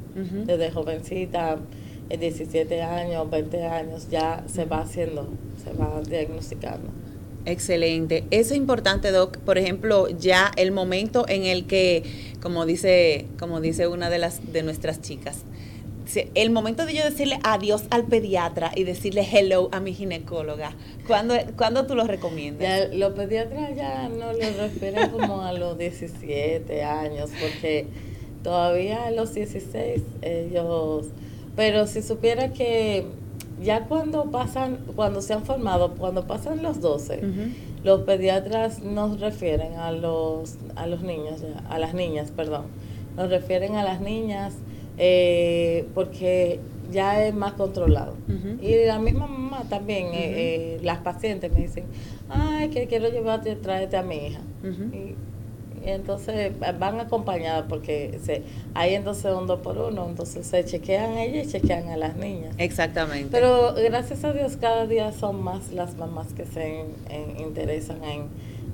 desde 0.46 0.70
jovencita, 0.72 1.58
17 2.10 2.82
años, 2.82 3.30
20 3.30 3.64
años, 3.66 4.10
ya 4.10 4.44
se 4.48 4.66
va 4.66 4.80
haciendo, 4.80 5.28
se 5.64 5.74
va 5.74 6.02
diagnosticando. 6.02 6.90
Excelente. 7.46 8.26
Eso 8.30 8.54
es 8.54 8.58
importante, 8.58 9.12
Doc. 9.12 9.38
Por 9.38 9.58
ejemplo, 9.58 10.10
ya 10.10 10.52
el 10.58 10.72
momento 10.72 11.26
en 11.30 11.44
el 11.44 11.66
que, 11.66 12.04
como 12.42 12.66
dice, 12.66 13.26
como 13.40 13.62
dice 13.62 13.88
una 13.88 14.10
de 14.10 14.18
las 14.18 14.52
de 14.52 14.64
nuestras 14.64 15.02
chicas, 15.02 15.46
el 16.16 16.52
momento 16.52 16.86
de 16.86 16.94
yo 16.94 17.04
decirle 17.04 17.40
adiós 17.44 17.84
al 17.90 18.06
pediatra 18.06 18.72
y 18.76 18.84
decirle 18.84 19.28
hello 19.30 19.70
a 19.72 19.80
mi 19.80 19.94
ginecóloga, 19.94 20.72
¿cuándo, 21.06 21.36
¿cuándo 21.58 21.86
tú 21.86 21.96
lo 21.96 22.06
recomiendas? 22.06 22.94
los 22.94 23.14
pediatras 23.14 23.76
ya 23.76 24.08
no 24.10 24.32
lo 24.34 24.58
refieren 24.58 25.10
como 25.10 25.42
a 25.42 25.54
los 25.54 25.78
17 25.78 26.84
años, 26.84 27.30
porque 27.40 27.88
todavía 28.44 29.06
a 29.06 29.12
los 29.12 29.34
16 29.34 30.02
ellos... 30.22 31.08
Pero 31.56 31.88
si 31.88 32.04
supiera 32.04 32.54
que 32.54 33.08
ya 33.62 33.86
cuando 33.86 34.30
pasan, 34.30 34.78
cuando 34.96 35.22
se 35.22 35.34
han 35.34 35.44
formado, 35.44 35.96
cuando 35.96 36.28
pasan 36.28 36.62
los 36.62 36.80
12, 36.80 37.22
los 37.84 38.02
pediatras 38.02 38.84
nos 38.84 39.20
refieren 39.20 39.74
a 39.74 39.92
los, 39.92 40.56
a 40.76 40.86
los 40.86 41.02
niños, 41.02 41.42
a 41.68 41.80
las 41.80 41.96
niñas, 41.96 42.32
perdón, 42.32 42.66
nos 43.16 43.30
refieren 43.30 43.76
a 43.76 43.84
las 43.84 44.02
niñas 44.02 44.54
eh, 44.98 45.88
porque 45.94 46.60
ya 46.92 47.26
es 47.26 47.34
más 47.34 47.54
controlado. 47.54 48.16
Y 48.62 48.86
la 48.86 49.00
misma 49.00 49.28
mamá 49.28 49.64
también, 49.70 50.08
eh, 50.08 50.16
eh, 50.16 50.80
las 50.84 51.00
pacientes 51.00 51.52
me 51.52 51.62
dicen, 51.62 51.86
ay, 52.30 52.70
que 52.70 52.88
quiero 52.88 53.10
llevarte, 53.10 53.56
tráete 53.56 53.98
a 53.98 54.04
mi 54.04 54.16
hija 54.28 54.42
entonces 55.94 56.52
van 56.80 57.00
acompañadas 57.00 57.66
porque 57.68 58.20
se, 58.24 58.44
hay 58.74 58.96
entonces 58.96 59.34
un 59.34 59.48
dos 59.48 59.60
por 59.62 59.78
uno, 59.78 60.08
entonces 60.08 60.46
se 60.46 60.66
chequean 60.66 61.18
ellas 61.18 61.48
y 61.48 61.52
chequean 61.52 61.90
a 61.90 61.98
las 61.98 62.16
niñas. 62.16 62.56
Exactamente. 62.58 63.30
Pero 63.32 63.74
gracias 63.74 64.24
a 64.24 64.34
Dios 64.34 64.58
cada 64.58 64.86
día 64.88 65.12
son 65.12 65.42
más 65.42 65.72
las 65.72 65.96
mamás 65.98 66.34
que 66.34 66.46
se 66.46 66.86
interesan 67.40 68.04
en, 68.04 68.28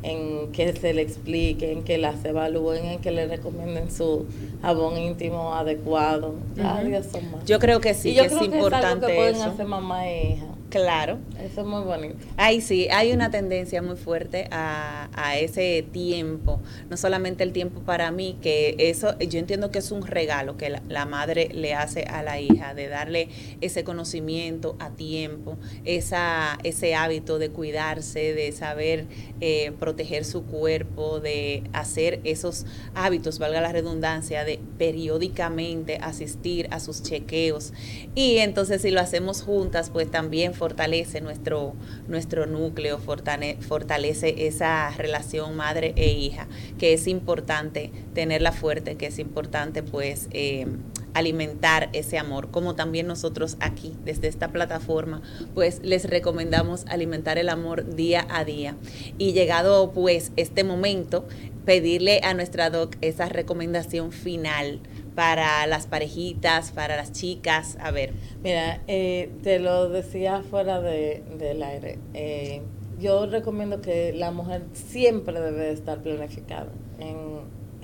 en 0.03 0.51
que 0.51 0.73
se 0.73 0.93
le 0.93 1.01
expliquen, 1.01 1.83
que 1.83 1.97
las 1.97 2.23
evalúen, 2.23 2.85
en 2.85 2.99
que 2.99 3.11
le 3.11 3.27
recomienden 3.27 3.89
su 3.91 4.25
jabón 4.61 4.97
íntimo 4.97 5.53
adecuado. 5.53 6.35
Cada 6.55 6.83
día 6.83 7.01
son 7.03 7.31
más. 7.31 7.45
Yo 7.45 7.59
creo 7.59 7.79
que 7.79 7.93
sí, 7.93 8.13
que 8.13 8.25
es 8.25 8.41
importante 8.41 9.07
que 9.07 9.15
pueden 9.15 9.41
hacer 9.41 9.65
mamá 9.65 10.07
e 10.07 10.33
hija. 10.33 10.45
Claro. 10.73 11.19
Eso 11.39 11.61
es 11.61 11.67
muy 11.67 11.83
bonito. 11.83 12.15
Ay, 12.35 12.59
sí, 12.59 12.87
hay 12.89 13.11
una 13.11 13.29
tendencia 13.29 13.83
muy 13.83 13.95
fuerte 13.95 14.47
a, 14.49 15.07
a, 15.13 15.37
ese 15.37 15.85
tiempo, 15.91 16.59
no 16.89 16.97
solamente 16.97 17.43
el 17.43 17.53
tiempo 17.53 17.81
para 17.81 18.09
mí, 18.09 18.39
que 18.41 18.75
eso, 18.79 19.15
yo 19.19 19.37
entiendo 19.37 19.69
que 19.69 19.77
es 19.77 19.91
un 19.91 20.01
regalo 20.01 20.57
que 20.57 20.71
la, 20.71 21.05
madre 21.05 21.49
le 21.53 21.75
hace 21.75 22.05
a 22.05 22.23
la 22.23 22.39
hija, 22.39 22.73
de 22.73 22.87
darle 22.87 23.29
ese 23.61 23.83
conocimiento 23.83 24.75
a 24.79 24.89
tiempo, 24.89 25.57
esa, 25.85 26.57
ese 26.63 26.95
hábito 26.95 27.37
de 27.37 27.51
cuidarse, 27.51 28.33
de 28.33 28.51
saber 28.51 29.05
eh, 29.41 29.73
proteger 29.79 30.25
su 30.25 30.43
cuerpo, 30.43 31.19
de 31.19 31.61
hacer 31.73 32.19
esos 32.23 32.65
hábitos, 32.95 33.37
valga 33.37 33.61
la 33.61 33.71
redundancia, 33.71 34.43
de 34.43 34.59
periódicamente 34.79 35.99
asistir 36.01 36.67
a 36.71 36.79
sus 36.79 37.03
chequeos. 37.03 37.73
Y 38.15 38.37
entonces 38.37 38.81
si 38.81 38.89
lo 38.89 39.01
hacemos 39.01 39.43
juntas, 39.43 39.91
pues 39.91 40.09
también 40.09 40.55
fortalece 40.63 41.19
nuestro, 41.19 41.73
nuestro 42.07 42.45
núcleo, 42.45 42.97
fortalece 42.97 44.47
esa 44.47 44.91
relación 44.91 45.57
madre 45.57 45.91
e 45.97 46.13
hija, 46.13 46.47
que 46.79 46.93
es 46.93 47.05
importante 47.07 47.91
tenerla 48.13 48.53
fuerte, 48.53 48.95
que 48.95 49.07
es 49.07 49.19
importante 49.19 49.83
pues 49.83 50.29
eh, 50.31 50.65
alimentar 51.13 51.89
ese 51.91 52.17
amor, 52.17 52.49
como 52.49 52.75
también 52.75 53.07
nosotros 53.07 53.57
aquí, 53.59 53.93
desde 54.05 54.29
esta 54.29 54.53
plataforma, 54.53 55.21
pues 55.53 55.81
les 55.83 56.09
recomendamos 56.09 56.85
alimentar 56.87 57.37
el 57.37 57.49
amor 57.49 57.97
día 57.97 58.25
a 58.29 58.45
día. 58.45 58.77
Y 59.17 59.33
llegado 59.33 59.91
pues 59.91 60.31
este 60.37 60.63
momento, 60.63 61.27
pedirle 61.65 62.21
a 62.23 62.33
nuestra 62.33 62.69
doc 62.69 62.95
esa 63.01 63.27
recomendación 63.27 64.13
final 64.13 64.79
para 65.15 65.65
las 65.67 65.87
parejitas, 65.87 66.71
para 66.71 66.95
las 66.95 67.11
chicas? 67.11 67.77
A 67.79 67.91
ver. 67.91 68.13
Mira, 68.43 68.81
eh, 68.87 69.31
te 69.43 69.59
lo 69.59 69.89
decía 69.89 70.41
fuera 70.49 70.81
de, 70.81 71.23
del 71.37 71.63
aire. 71.63 71.99
Eh, 72.13 72.61
yo 72.99 73.25
recomiendo 73.25 73.81
que 73.81 74.13
la 74.13 74.31
mujer 74.31 74.63
siempre 74.73 75.39
debe 75.39 75.71
estar 75.71 76.01
planificada. 76.01 76.69
En, 76.99 77.41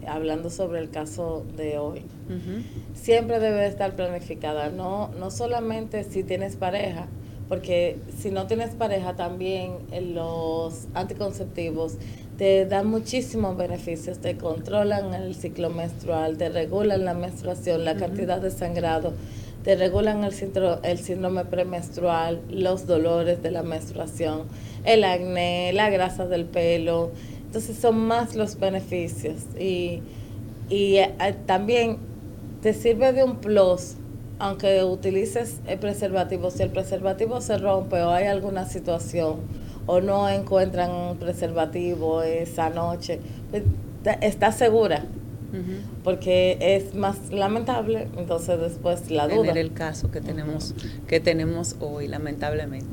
hablando 0.08 0.50
sobre 0.50 0.80
el 0.80 0.90
caso 0.90 1.46
de 1.58 1.78
hoy, 1.78 2.04
siempre 2.94 3.40
debe 3.40 3.68
estar 3.68 3.96
planificada. 3.96 4.70
No, 4.70 5.10
no 5.20 5.30
solamente 5.30 6.04
si 6.04 6.24
tienes 6.24 6.56
pareja, 6.56 7.08
porque 7.50 7.98
si 8.18 8.32
no 8.32 8.48
tienes 8.48 8.76
pareja 8.76 9.16
también 9.16 9.74
los 10.14 10.88
anticonceptivos 10.94 11.98
te 12.40 12.66
dan 12.66 12.88
muchísimos 12.88 13.58
beneficios, 13.58 14.20
te 14.20 14.38
controlan 14.38 15.14
el 15.14 15.36
ciclo 15.36 15.70
menstrual, 15.70 16.38
te 16.38 16.48
regulan 16.48 17.04
la 17.04 17.14
menstruación, 17.14 17.84
la 17.84 17.98
cantidad 17.98 18.40
de 18.40 18.50
sangrado, 18.50 19.12
te 19.66 19.76
regulan 19.76 20.24
el, 20.24 20.34
el 20.84 21.00
síndrome 21.00 21.44
premenstrual, 21.44 22.40
los 22.50 22.88
dolores 22.88 23.44
de 23.44 23.52
la 23.52 23.62
menstruación, 23.62 24.44
el 24.86 25.04
acné, 25.04 25.74
la 25.74 25.90
grasa 25.90 26.28
del 26.28 26.46
pelo. 26.46 27.12
Entonces 27.46 27.76
son 27.76 28.08
más 28.08 28.36
los 28.36 28.58
beneficios. 28.58 29.42
Y, 29.60 30.00
y 30.70 30.96
eh, 30.96 31.14
también 31.46 31.98
te 32.62 32.74
sirve 32.74 33.12
de 33.12 33.26
un 33.26 33.36
plus 33.36 33.96
aunque 34.42 34.86
utilices 34.86 35.60
el 35.68 35.78
preservativo, 35.80 36.50
si 36.50 36.64
el 36.64 36.70
preservativo 36.70 37.42
se 37.42 37.58
rompe 37.58 38.02
o 38.02 38.12
hay 38.12 38.28
alguna 38.28 38.66
situación 38.66 39.42
o 39.90 40.02
no 40.02 40.30
encuentran 40.30 41.18
preservativo 41.18 42.22
esa 42.22 42.70
noche, 42.70 43.20
pues, 43.50 43.64
está 44.22 44.52
segura. 44.52 45.04
Porque 46.04 46.60
es 46.62 46.94
más 46.94 47.32
lamentable, 47.32 48.08
entonces 48.16 48.60
después 48.60 49.10
la 49.10 49.28
duda. 49.28 49.48
Tener 49.48 49.58
el 49.58 49.74
caso 49.74 50.12
que 50.12 50.22
tenemos, 50.22 50.76
que 51.08 51.20
tenemos 51.20 51.76
hoy, 51.80 52.08
lamentablemente. 52.08 52.86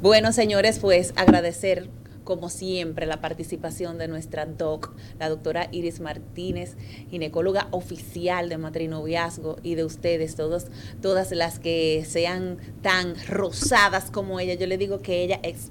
Bueno, 0.00 0.30
señores, 0.30 0.78
pues 0.78 1.12
agradecer 1.16 1.88
como 2.22 2.48
siempre, 2.48 3.04
la 3.04 3.20
participación 3.20 3.98
de 3.98 4.08
nuestra 4.08 4.46
doc, 4.46 4.94
la 5.18 5.28
doctora 5.28 5.68
Iris 5.72 6.00
Martínez, 6.00 6.76
ginecóloga 7.10 7.68
oficial 7.70 8.48
de 8.48 8.56
matrinoviazgo, 8.56 9.56
y 9.62 9.74
de 9.74 9.84
ustedes, 9.84 10.34
todos, 10.34 10.68
todas 11.02 11.32
las 11.32 11.58
que 11.58 12.02
sean 12.06 12.56
tan 12.80 13.14
rosadas 13.26 14.10
como 14.10 14.40
ella. 14.40 14.54
Yo 14.54 14.66
le 14.66 14.78
digo 14.78 15.00
que 15.00 15.22
ella 15.22 15.38
es 15.42 15.70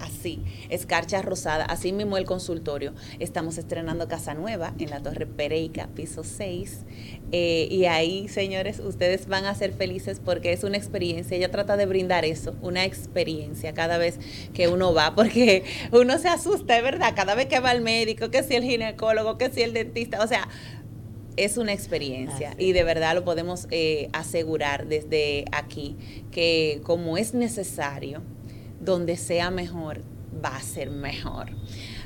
así, 0.00 0.42
escarcha 0.68 1.22
rosada, 1.22 1.64
así 1.64 1.92
mismo 1.92 2.16
el 2.16 2.24
consultorio. 2.24 2.92
Estamos 3.20 3.56
estrenando 3.56 4.08
Casa 4.08 4.34
Nueva 4.34 4.74
en 4.80 4.90
la 4.90 5.00
Torre 5.00 5.26
Pereica, 5.26 5.86
piso 5.94 6.24
6. 6.24 6.84
Eh, 7.30 7.68
y 7.70 7.84
ahí, 7.84 8.26
señores, 8.26 8.80
ustedes 8.80 9.28
van 9.28 9.44
a 9.44 9.54
ser 9.54 9.72
felices 9.72 10.20
porque 10.24 10.52
es 10.52 10.64
una 10.64 10.76
experiencia. 10.76 11.36
Ella 11.36 11.52
trata 11.52 11.76
de 11.76 11.86
brindar 11.86 12.24
eso, 12.24 12.56
una 12.62 12.84
experiencia 12.84 13.74
cada 13.74 13.96
vez 13.96 14.18
que 14.52 14.66
uno 14.66 14.92
va, 14.92 15.14
porque 15.14 15.62
uno 15.92 16.18
se 16.18 16.28
asusta, 16.28 16.76
es 16.76 16.82
verdad, 16.82 17.12
cada 17.14 17.36
vez 17.36 17.46
que 17.46 17.60
va 17.60 17.70
al 17.70 17.80
médico, 17.80 18.30
que 18.30 18.42
si 18.42 18.56
el 18.56 18.64
ginecólogo, 18.64 19.38
que 19.38 19.50
si 19.50 19.62
el 19.62 19.72
dentista, 19.72 20.22
o 20.22 20.26
sea, 20.26 20.48
es 21.36 21.56
una 21.56 21.72
experiencia 21.72 22.54
y 22.58 22.72
de 22.72 22.84
verdad 22.84 23.14
lo 23.14 23.24
podemos 23.24 23.66
eh, 23.70 24.08
asegurar 24.12 24.86
desde 24.86 25.44
aquí, 25.52 25.96
que 26.30 26.80
como 26.84 27.16
es 27.18 27.34
necesario, 27.34 28.22
donde 28.84 29.16
sea 29.16 29.50
mejor, 29.50 30.00
va 30.44 30.56
a 30.56 30.62
ser 30.62 30.90
mejor. 30.90 31.48